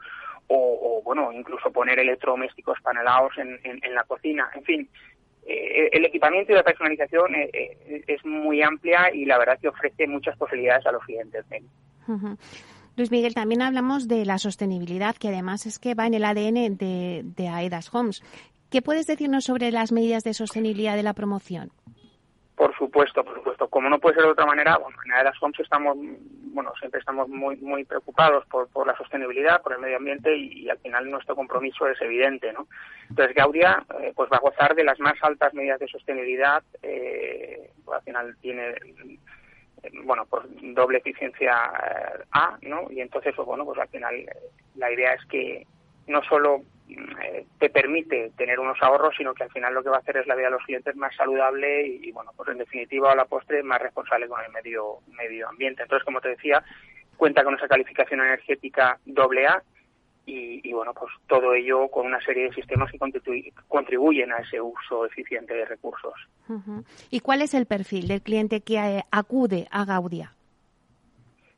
o, 0.49 1.01
bueno, 1.05 1.33
incluso 1.33 1.71
poner 1.71 2.01
electrodomésticos 2.01 2.81
panelados 2.83 3.39
en, 3.39 3.61
en 3.63 3.95
la 3.95 4.03
cocina. 4.05 4.51
En 4.55 4.65
fin, 4.65 4.89
eh, 5.47 5.91
el 5.93 6.05
equipamiento 6.07 6.53
y 6.53 6.55
la 6.55 6.63
personalización 6.63 7.35
eh, 7.35 7.51
eh, 7.53 8.05
es 8.07 8.25
muy 8.25 8.63
amplia 8.63 9.15
y 9.15 9.25
la 9.25 9.39
verdad 9.39 9.59
que 9.61 9.69
ofrece 9.69 10.07
muchas 10.07 10.37
posibilidades 10.37 10.87
a 10.87 10.93
los 10.93 11.05
clientes. 11.05 11.45
Luis 12.97 13.11
Miguel, 13.11 13.35
también 13.35 13.63
hablamos 13.63 14.09
de 14.09 14.25
la 14.25 14.39
sostenibilidad, 14.39 15.17
que 15.17 15.29
además 15.29 15.67
es 15.67 15.79
que 15.79 15.95
va 15.95 16.07
en 16.07 16.15
el 16.15 16.25
ADN 16.25 16.77
de, 16.77 17.23
de 17.25 17.49
AEDAS 17.49 17.95
Homes. 17.95 18.23
¿Qué 18.71 18.83
puedes 18.83 19.07
decirnos 19.07 19.45
sobre 19.45 19.71
las 19.71 19.93
medidas 19.93 20.25
de 20.25 20.35
sostenibilidad 20.35 20.97
de 20.97 21.03
la 21.03 21.13
promoción? 21.13 21.71
Por 22.57 22.77
supuesto, 22.77 23.25
por 23.25 23.35
supuesto. 23.35 23.69
Como 23.69 23.89
no 23.89 23.99
puede 23.99 24.15
ser 24.15 24.25
de 24.25 24.31
otra 24.31 24.47
manera, 24.47 24.79
bueno, 24.79 24.97
en 25.05 25.13
AEDAS 25.13 25.43
Homes 25.43 25.61
estamos, 25.61 25.97
bueno, 26.55 26.73
siempre 26.79 27.01
estamos 27.01 27.29
muy, 27.29 27.57
muy 27.57 27.85
preocupados 27.85 28.47
por, 28.47 28.69
por 28.69 28.87
la 28.87 28.97
sostenibilidad, 28.97 29.61
por 29.61 29.75
el 29.75 29.81
medio 29.81 29.99
ambiente 29.99 30.35
y, 30.35 30.69
al 30.71 30.79
final 30.79 31.11
nuestro 31.11 31.37
compromiso 31.37 31.87
es 31.89 32.01
evidente, 32.01 32.53
¿no? 32.53 32.67
Entonces 33.11 33.35
Gaudia, 33.35 33.85
eh, 34.01 34.13
pues 34.17 34.31
va 34.33 34.39
a 34.39 34.41
gozar 34.41 34.75
de 34.75 34.85
las 34.85 34.99
más 35.01 35.15
altas 35.23 35.53
medidas 35.53 35.81
de 35.81 35.89
sostenibilidad. 35.89 36.63
Eh, 36.83 37.71
al 37.93 38.03
final 38.03 38.37
tiene 38.41 38.75
bueno, 40.05 40.27
pues 40.29 40.45
doble 40.75 40.99
eficiencia 40.99 41.53
eh, 41.53 42.25
A, 42.33 42.59
¿no? 42.63 42.91
Y 42.91 43.01
entonces, 43.01 43.35
pues 43.35 43.47
bueno, 43.47 43.65
pues 43.65 43.79
al 43.79 43.89
final 43.89 44.15
eh, 44.15 44.29
la 44.77 44.91
idea 44.93 45.15
es 45.15 45.25
que 45.27 45.67
no 46.07 46.23
solo 46.25 46.63
eh, 46.89 47.47
te 47.59 47.71
permite 47.71 48.31
tener 48.37 48.61
unos 48.61 48.81
ahorros, 48.83 49.15
sino 49.17 49.35
que 49.35 49.45
al 49.45 49.51
final 49.51 49.73
lo 49.73 49.83
que 49.83 49.89
va 49.89 49.97
a 49.97 50.01
hacer 50.01 50.19
es 50.19 50.27
la 50.27 50.35
vida 50.35 50.47
de 50.47 50.53
los 50.53 50.65
clientes 50.65 50.95
más 50.97 51.15
saludable 51.17 51.87
y, 51.87 52.13
bueno, 52.13 52.33
pues 52.37 52.51
en 52.51 52.59
definitiva 52.59 53.13
a 53.13 53.17
la 53.17 53.25
postre 53.25 53.63
más 53.63 53.81
responsable 53.81 54.29
con 54.29 54.45
el 54.45 54.53
medio, 54.53 54.99
medio 55.09 55.49
ambiente. 55.49 55.83
Entonces, 55.83 56.05
como 56.05 56.21
te 56.21 56.29
decía, 56.29 56.63
cuenta 57.17 57.43
con 57.43 57.55
esa 57.55 57.69
calificación 57.69 58.21
energética 58.21 58.99
doble 59.05 59.47
A 59.47 59.63
y, 60.27 60.73
bueno, 60.73 60.95
pues 60.95 61.13
todo 61.27 61.53
ello 61.53 61.89
con 61.89 62.07
una 62.07 62.21
serie 62.23 62.45
de 62.45 62.55
sistemas 62.55 62.91
que 62.91 62.99
contribuyen 63.69 64.33
a 64.33 64.39
ese 64.39 64.59
uso 64.59 65.05
eficiente 65.05 65.53
de 65.53 65.67
recursos. 65.67 66.15
¿Y 67.11 67.21
cuál 67.21 67.43
es 67.43 67.53
el 67.53 67.67
perfil 67.67 68.09
del 68.09 68.23
cliente 68.23 68.63
que 68.63 68.77
eh, 68.77 69.05
acude 69.11 69.69
a 69.71 69.85
Gaudia? 69.85 70.33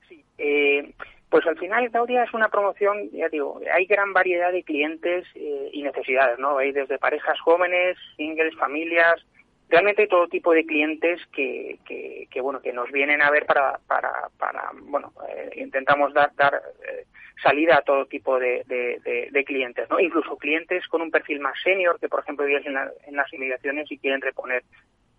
Sí, 0.08 0.24
eh, 0.38 0.92
pues 1.36 1.46
al 1.48 1.58
final 1.58 1.90
Gaudia 1.90 2.24
es 2.24 2.32
una 2.32 2.48
promoción, 2.48 3.10
ya 3.10 3.28
digo, 3.28 3.60
hay 3.70 3.84
gran 3.84 4.14
variedad 4.14 4.50
de 4.52 4.62
clientes 4.62 5.26
eh, 5.34 5.68
y 5.70 5.82
necesidades, 5.82 6.38
¿no? 6.38 6.56
Hay 6.56 6.72
desde 6.72 6.98
parejas 6.98 7.38
jóvenes, 7.40 7.98
singles, 8.16 8.56
familias, 8.56 9.22
realmente 9.68 10.00
hay 10.00 10.08
todo 10.08 10.28
tipo 10.28 10.54
de 10.54 10.64
clientes 10.64 11.20
que, 11.34 11.78
que, 11.84 12.40
bueno, 12.40 12.62
que 12.62 12.72
nos 12.72 12.90
vienen 12.90 13.20
a 13.20 13.30
ver 13.30 13.44
para, 13.44 13.78
para, 13.86 14.30
para 14.38 14.70
bueno, 14.84 15.12
intentamos 15.56 16.14
dar, 16.14 16.34
dar 16.36 16.58
salida 17.42 17.76
a 17.76 17.82
todo 17.82 18.06
tipo 18.06 18.38
de, 18.38 18.64
clientes, 19.46 19.90
¿no? 19.90 20.00
Incluso 20.00 20.38
clientes 20.38 20.88
con 20.88 21.02
un 21.02 21.10
perfil 21.10 21.40
más 21.40 21.60
senior 21.62 22.00
que, 22.00 22.08
por 22.08 22.20
ejemplo, 22.20 22.46
viven 22.46 22.64
en, 22.66 23.14
las 23.14 23.30
inmediaciones 23.30 23.92
y 23.92 23.98
quieren 23.98 24.22
reponer. 24.22 24.62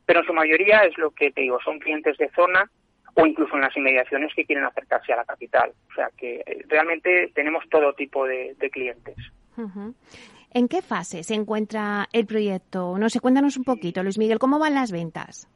Pero 0.08 0.22
en 0.22 0.26
su 0.26 0.34
mayoría 0.34 0.80
es 0.80 0.98
lo 0.98 1.12
que 1.12 1.30
te 1.30 1.42
digo, 1.42 1.60
son 1.64 1.78
clientes 1.78 2.18
de 2.18 2.30
zona 2.30 2.72
o 3.20 3.26
incluso 3.26 3.56
en 3.56 3.62
las 3.62 3.76
inmediaciones 3.76 4.32
que 4.36 4.46
quieren 4.46 4.64
acercarse 4.66 5.12
a 5.12 5.18
la 5.18 5.26
capital. 5.26 5.72
O 5.90 5.94
sea 5.94 6.10
que 6.16 6.44
eh, 6.46 6.64
realmente 6.68 7.32
tenemos 7.34 7.68
todo 7.70 7.94
tipo 7.94 8.26
de, 8.26 8.56
clientes. 8.72 9.16
¿En 10.54 10.68
qué 10.68 10.84
fase 10.84 11.24
se 11.24 11.34
encuentra 11.34 12.08
el 12.14 12.28
proyecto? 12.28 12.96
No 13.00 13.10
sé, 13.10 13.20
cuéntanos 13.20 13.58
un 13.58 13.64
poquito, 13.64 14.04
Luis 14.04 14.20
Miguel, 14.20 14.38
¿cómo 14.38 14.60
van 14.60 14.76
las 14.76 14.92
ventas? 14.92 15.50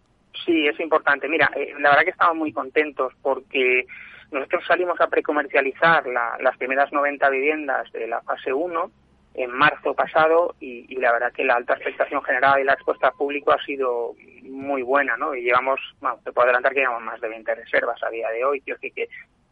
Sí, 0.43 0.67
es 0.67 0.79
importante. 0.79 1.29
Mira, 1.29 1.51
eh, 1.55 1.73
la 1.79 1.89
verdad 1.89 2.05
que 2.05 2.09
estamos 2.09 2.35
muy 2.35 2.51
contentos 2.51 3.13
porque 3.21 3.85
nosotros 4.31 4.63
salimos 4.67 4.99
a 4.99 5.07
precomercializar 5.07 6.05
las 6.07 6.57
primeras 6.57 6.91
90 6.91 7.29
viviendas 7.29 7.91
de 7.91 8.07
la 8.07 8.21
fase 8.21 8.51
1 8.51 8.91
en 9.33 9.51
marzo 9.51 9.93
pasado 9.93 10.55
y, 10.59 10.95
la 10.97 11.13
verdad 11.13 11.31
que 11.31 11.43
la 11.43 11.55
alta 11.55 11.73
expectación 11.73 12.21
generada 12.23 12.59
y 12.59 12.63
la 12.63 12.75
respuesta 12.75 13.07
al 13.07 13.13
público 13.13 13.51
ha 13.51 13.63
sido 13.63 14.13
muy 14.43 14.81
buena, 14.81 15.15
¿no? 15.17 15.33
Y 15.33 15.43
llevamos, 15.43 15.79
bueno, 15.99 16.19
te 16.23 16.31
puedo 16.31 16.45
adelantar 16.45 16.73
que 16.73 16.81
llevamos 16.81 17.03
más 17.03 17.21
de 17.21 17.29
20 17.29 17.55
reservas 17.55 18.01
a 18.03 18.09
día 18.09 18.29
de 18.29 18.43
hoy, 18.43 18.61
decir 18.65 18.93
que 18.93 19.07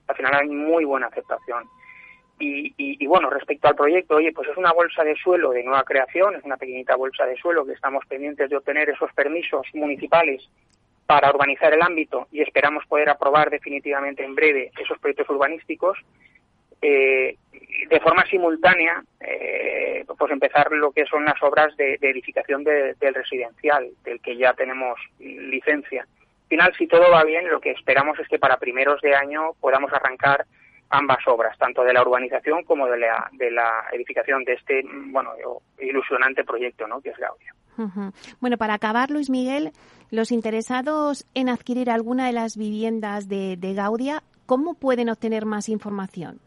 al 0.08 0.16
final 0.16 0.36
hay 0.36 0.50
muy 0.50 0.86
buena 0.86 1.08
aceptación. 1.08 1.64
Y, 2.42 2.74
y, 2.78 3.06
bueno, 3.06 3.30
respecto 3.30 3.68
al 3.68 3.76
proyecto, 3.76 4.16
oye, 4.16 4.32
pues 4.32 4.48
es 4.48 4.56
una 4.56 4.72
bolsa 4.72 5.04
de 5.04 5.16
suelo 5.16 5.52
de 5.52 5.62
nueva 5.62 5.84
creación, 5.84 6.36
es 6.36 6.44
una 6.46 6.56
pequeñita 6.56 6.96
bolsa 6.96 7.26
de 7.26 7.36
suelo 7.36 7.66
que 7.66 7.74
estamos 7.74 8.06
pendientes 8.06 8.50
de 8.50 8.56
obtener 8.56 8.90
esos 8.90 9.12
permisos 9.14 9.68
municipales 9.74 10.48
para 11.06 11.32
urbanizar 11.32 11.74
el 11.74 11.82
ámbito 11.82 12.28
y 12.32 12.42
esperamos 12.42 12.86
poder 12.86 13.10
aprobar 13.10 13.50
definitivamente 13.50 14.24
en 14.24 14.36
breve 14.36 14.72
esos 14.80 14.98
proyectos 15.00 15.30
urbanísticos. 15.30 15.98
Eh, 16.82 17.38
de 17.90 18.00
forma 18.00 18.26
simultánea, 18.26 19.04
eh, 19.20 20.06
pues 20.18 20.32
empezar 20.32 20.72
lo 20.72 20.92
que 20.92 21.06
son 21.06 21.26
las 21.26 21.42
obras 21.42 21.76
de, 21.78 21.98
edificación 22.02 22.64
del 22.64 23.14
residencial, 23.14 23.90
del 24.04 24.22
que 24.22 24.38
ya 24.38 24.54
tenemos 24.54 25.00
licencia. 25.20 26.02
Al 26.04 26.48
final, 26.50 26.74
si 26.78 26.88
todo 26.88 27.12
va 27.12 27.24
bien, 27.24 27.50
lo 27.50 27.60
que 27.60 27.72
esperamos 27.72 28.20
es 28.20 28.28
que 28.28 28.40
para 28.40 28.58
primeros 28.58 29.02
de 29.02 29.16
año 29.16 29.52
podamos 29.60 29.92
arrancar 29.94 30.46
ambas 30.90 31.20
obras, 31.28 31.58
tanto 31.58 31.84
de 31.84 31.94
la 31.94 32.02
urbanización 32.02 32.64
como 32.64 32.88
de 32.88 32.98
la, 32.98 33.30
de 33.34 33.52
la 33.52 33.86
edificación 33.94 34.44
de 34.44 34.54
este, 34.54 34.82
bueno, 35.12 35.32
ilusionante 35.80 36.44
proyecto, 36.44 36.88
¿no? 36.88 37.02
Que 37.02 37.10
es 37.10 37.18
Gaudia. 37.18 37.54
Bueno, 38.42 38.58
para 38.58 38.74
acabar, 38.74 39.10
Luis 39.10 39.30
Miguel, 39.30 39.72
los 40.12 40.32
interesados 40.32 41.26
en 41.34 41.50
adquirir 41.50 41.90
alguna 41.90 42.28
de 42.28 42.34
las 42.34 42.58
viviendas 42.58 43.30
de, 43.30 43.58
Gaudia, 43.74 44.24
¿cómo 44.46 44.74
pueden 44.74 45.10
obtener 45.10 45.46
más 45.46 45.70
información? 45.70 46.40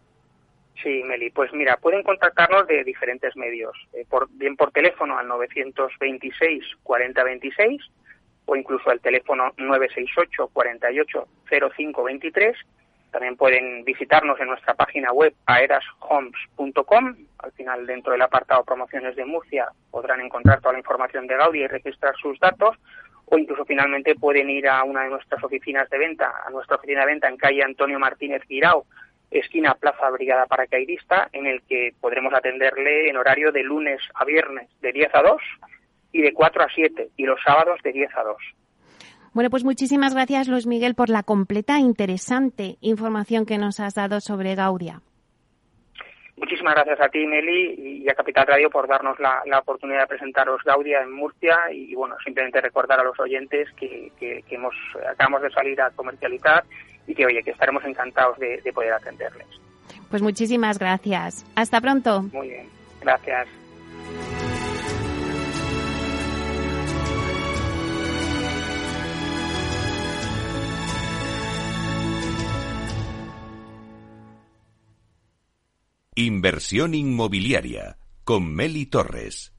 Sí, 0.81 1.03
Meli, 1.05 1.31
pues 1.31 1.53
mira, 1.53 1.77
pueden 1.77 2.03
contactarnos 2.03 2.67
de 2.67 2.85
diferentes 2.85 3.37
medios, 3.37 3.73
eh, 3.93 4.05
por, 4.09 4.29
bien 4.31 4.57
por 4.57 4.73
teléfono 4.73 5.19
al 5.19 5.29
926 5.29 6.65
4026 6.83 7.83
o 8.47 8.57
incluso 8.57 8.91
al 8.91 9.01
teléfono 9.01 9.53
968 9.57 10.51
48 10.53 11.29
0523 11.49 12.57
también 13.13 13.37
pueden 13.37 13.85
visitarnos 13.85 14.41
en 14.41 14.49
nuestra 14.49 14.73
página 14.75 15.13
web 15.13 15.35
aerashomes.com. 15.45 17.15
Al 17.39 17.53
final, 17.53 17.87
dentro 17.87 18.13
del 18.13 18.23
apartado 18.23 18.65
promociones 18.65 19.15
de 19.17 19.27
Murcia, 19.27 19.69
podrán 19.91 20.23
encontrar 20.23 20.61
toda 20.61 20.73
la 20.73 20.79
información 20.79 21.27
de 21.27 21.37
Gaudi 21.37 21.61
y 21.61 21.67
registrar 21.67 22.15
sus 22.17 22.41
datos. 22.41 22.75
O 23.27 23.37
incluso 23.37 23.67
finalmente 23.67 24.15
pueden 24.15 24.49
ir 24.49 24.67
a 24.67 24.83
una 24.85 25.05
de 25.05 25.11
nuestras 25.11 25.45
oficinas 25.45 25.89
de 25.91 25.99
venta, 25.99 26.33
a 26.45 26.51
nuestra 26.51 26.77
oficina 26.77 27.01
de 27.01 27.13
venta 27.13 27.29
en 27.29 27.37
calle 27.37 27.63
Antonio 27.63 27.99
Martínez 27.99 28.43
Guirao, 28.49 28.87
esquina 29.33 29.75
Plaza 29.75 30.11
Brigada 30.11 30.47
Paracaidista, 30.47 31.29
en 31.33 31.47
el 31.47 31.63
que 31.63 31.95
podremos 32.01 32.33
atenderle 32.35 33.09
en 33.09 33.17
horario 33.17 33.53
de 33.53 33.63
lunes 33.63 34.01
a 34.15 34.25
viernes 34.25 34.69
de 34.81 34.93
10 34.93 35.15
a 35.15 35.23
2 35.23 35.43
y 36.13 36.23
de 36.23 36.33
4 36.33 36.63
a 36.63 36.69
7 36.75 37.09
y 37.17 37.25
los 37.25 37.41
sábados 37.43 37.81
de 37.83 37.93
10 37.93 38.17
a 38.17 38.23
2. 38.23 38.37
Bueno, 39.33 39.49
pues 39.49 39.65
muchísimas 39.65 40.15
gracias, 40.15 40.49
Luis 40.49 40.67
Miguel, 40.67 40.95
por 40.95 41.09
la 41.09 41.23
completa 41.23 41.77
e 41.77 41.81
interesante 41.81 42.77
información 42.83 43.47
que 43.47 43.57
nos 43.57 43.81
has 43.81 43.95
dado 43.95 44.21
sobre 44.21 44.55
Gaudia. 44.55 45.01
Muchísimas 46.37 46.75
gracias 46.75 47.01
a 47.01 47.09
ti, 47.09 47.25
Meli, 47.25 48.03
y 48.03 48.11
a 48.11 48.15
Capital 48.15 48.47
Radio 48.47 48.69
por 48.69 48.89
darnos 48.89 49.17
la, 49.21 49.59
oportunidad 49.59 50.01
de 50.01 50.07
presentaros 50.09 50.61
Gaudia 50.65 51.01
en 51.01 51.13
Murcia. 51.13 51.57
Y 51.73 51.95
bueno, 51.95 52.17
simplemente 52.25 52.61
recordar 52.61 52.99
a 53.01 53.05
los 53.05 53.19
oyentes 53.21 53.71
que, 53.75 54.11
hemos, 54.51 54.75
acabamos 55.09 55.43
de 55.43 55.51
salir 55.51 55.81
a 55.81 55.91
comercializar 55.91 56.65
y 57.07 57.15
que, 57.15 57.27
oye, 57.27 57.43
que 57.43 57.51
estaremos 57.51 57.85
encantados 57.85 58.39
de 58.39 58.73
poder 58.73 58.93
atenderles. 58.93 59.47
Pues 60.13 60.21
muchísimas 60.21 60.79
gracias. 60.79 61.47
Hasta 61.55 61.81
pronto. 61.81 62.23
Muy 62.35 62.49
bien, 62.51 62.69
gracias. 63.01 63.49
Inversión 76.15 76.95
inmobiliaria 76.95 77.97
con 78.25 78.55
Meli 78.55 78.85
Torres. 78.85 79.55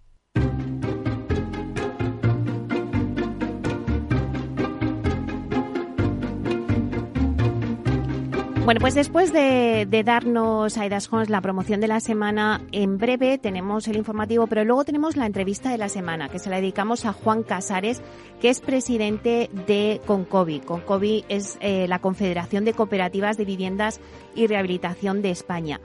Bueno, 8.66 8.80
pues 8.80 8.96
después 8.96 9.34
de, 9.34 10.04
darnos 10.06 10.78
a 10.78 10.86
Edas 10.86 11.10
la 11.28 11.42
promoción 11.42 11.82
de 11.82 11.90
la 11.90 12.00
semana, 12.00 12.62
en 12.72 12.98
breve 12.98 13.38
tenemos 13.38 13.90
el 13.90 13.98
informativo, 13.98 14.48
pero 14.48 14.64
luego 14.64 14.86
tenemos 14.86 15.18
la 15.18 15.26
entrevista 15.26 15.70
de 15.70 15.78
la 15.78 15.90
semana, 15.90 16.30
que 16.30 16.40
se 16.40 16.50
la 16.50 16.62
dedicamos 16.62 17.04
a 17.04 17.12
Juan 17.12 17.44
Casares, 17.44 18.02
que 18.40 18.50
es 18.50 18.62
presidente 18.62 19.50
de 19.68 20.00
Concovi. 20.06 20.62
Concovi 20.62 21.26
es 21.28 21.58
eh, 21.60 21.88
la 21.90 22.00
Confederación 22.00 22.64
de 22.64 22.72
Cooperativas 22.72 23.36
de 23.36 23.44
Viviendas 23.44 24.00
y 24.34 24.48
Rehabilitación 24.48 25.22
de 25.22 25.32
España. 25.32 25.82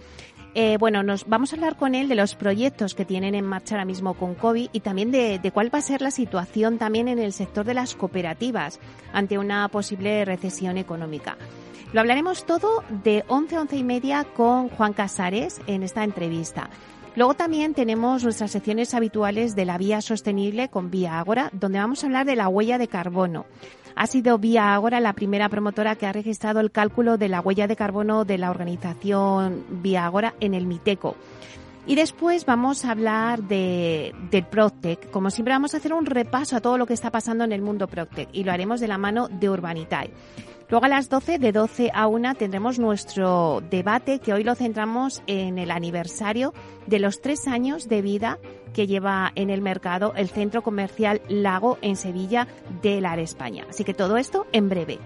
Eh, 0.55 0.77
bueno, 0.79 1.03
nos 1.03 1.29
vamos 1.29 1.53
a 1.53 1.57
hablar 1.57 1.77
con 1.77 1.97
él 1.97 2.09
de 2.09 2.14
los 2.14 2.37
proyectos 2.37 2.95
que 2.95 3.05
tienen 3.05 3.35
en 3.35 3.45
marcha 3.45 3.75
ahora 3.75 3.85
mismo 3.85 4.14
con 4.14 4.37
y 4.55 4.81
también 4.81 5.11
de, 5.11 5.51
cuál 5.53 5.73
va 5.75 5.79
a 5.79 5.83
ser 5.83 6.01
la 6.01 6.12
situación 6.12 6.79
también 6.79 7.09
en 7.09 7.19
el 7.19 7.33
sector 7.33 7.67
de 7.67 7.75
las 7.75 7.97
cooperativas 7.97 8.79
ante 9.12 9.37
una 9.37 9.69
posible 9.69 10.25
recesión 10.25 10.79
económica. 10.79 11.37
Lo 11.94 12.01
hablaremos 12.01 12.44
todo 12.44 12.85
de 13.03 13.24
11 13.29 13.57
a 13.57 13.61
11 13.62 13.77
y 13.77 13.85
media 13.85 14.24
con 14.24 14.68
Juan 14.68 14.92
Casares 14.92 15.59
en 15.66 15.83
esta 15.83 16.05
entrevista. 16.05 16.68
Luego 17.16 17.33
también 17.33 17.72
tenemos 17.72 18.22
nuestras 18.22 18.51
secciones 18.51 18.92
habituales 18.92 19.57
de 19.57 19.64
la 19.64 19.79
vía 19.79 20.03
sostenible 20.03 20.68
con 20.68 20.90
Vía 20.90 21.18
Ágora, 21.18 21.48
donde 21.55 21.79
vamos 21.79 22.03
a 22.03 22.07
hablar 22.07 22.27
de 22.27 22.37
la 22.37 22.48
huella 22.48 22.77
de 22.77 22.88
carbono. 22.88 23.46
Ha 23.96 24.07
sido 24.07 24.38
Vía 24.38 24.74
Ágora 24.74 25.01
la 25.01 25.14
primera 25.14 25.48
promotora 25.48 25.96
que 25.96 26.07
ha 26.07 26.12
registrado 26.12 26.61
el 26.61 26.70
cálculo 26.70 27.16
de 27.16 27.31
la 27.31 27.40
huella 27.40 27.66
de 27.66 27.74
carbono 27.74 28.27
de 28.27 28.37
la 28.37 28.51
organización 28.51 29.64
Vía 29.83 30.05
Ágora 30.05 30.35
en 30.40 30.53
el 30.53 30.66
MITECO. 30.66 31.16
Y 31.88 31.94
después 31.94 32.44
vamos 32.44 32.85
a 32.85 32.90
hablar 32.90 33.42
de, 33.44 34.14
del 34.31 34.44
Proctec. 34.44 35.11
Como 35.11 35.31
siempre 35.31 35.55
vamos 35.55 35.72
a 35.72 35.79
hacer 35.79 35.94
un 35.94 36.05
repaso 36.05 36.55
a 36.55 36.61
todo 36.61 36.77
lo 36.77 36.85
que 36.85 36.92
está 36.92 37.11
pasando 37.11 37.44
en 37.44 37.53
el 37.53 37.62
mundo 37.62 37.88
Proctec 37.88 38.29
y 38.31 38.44
lo 38.44 38.53
haremos 38.53 38.79
de 38.79 38.88
la 38.88 38.98
mano 38.98 39.29
de 39.29 39.48
Urbanitae. 39.48 40.11
Luego 40.68 40.85
a 40.85 40.90
las 40.90 41.09
12, 41.09 41.38
de 41.38 41.51
12 41.51 41.90
a 41.94 42.07
1, 42.07 42.35
tendremos 42.35 42.79
nuestro 42.79 43.62
debate 43.70 44.18
que 44.18 44.35
hoy 44.35 44.44
lo 44.44 44.55
centramos 44.55 45.22
en 45.27 45.57
el 45.57 45.70
aniversario 45.70 46.53
de 46.87 46.98
los 46.98 47.22
tres 47.22 47.48
años 47.48 47.88
de 47.88 48.03
vida 48.03 48.38
que 48.74 48.87
lleva 48.87 49.33
en 49.35 49.48
el 49.48 49.62
mercado 49.62 50.12
el 50.14 50.29
centro 50.29 50.62
comercial 50.62 51.22
Lago 51.31 51.79
en 51.81 51.96
Sevilla 51.96 52.48
de 52.83 53.01
la 53.01 53.18
España. 53.18 53.64
Así 53.70 53.85
que 53.85 53.94
todo 53.94 54.18
esto 54.18 54.46
en 54.53 54.68
breve. 54.68 54.98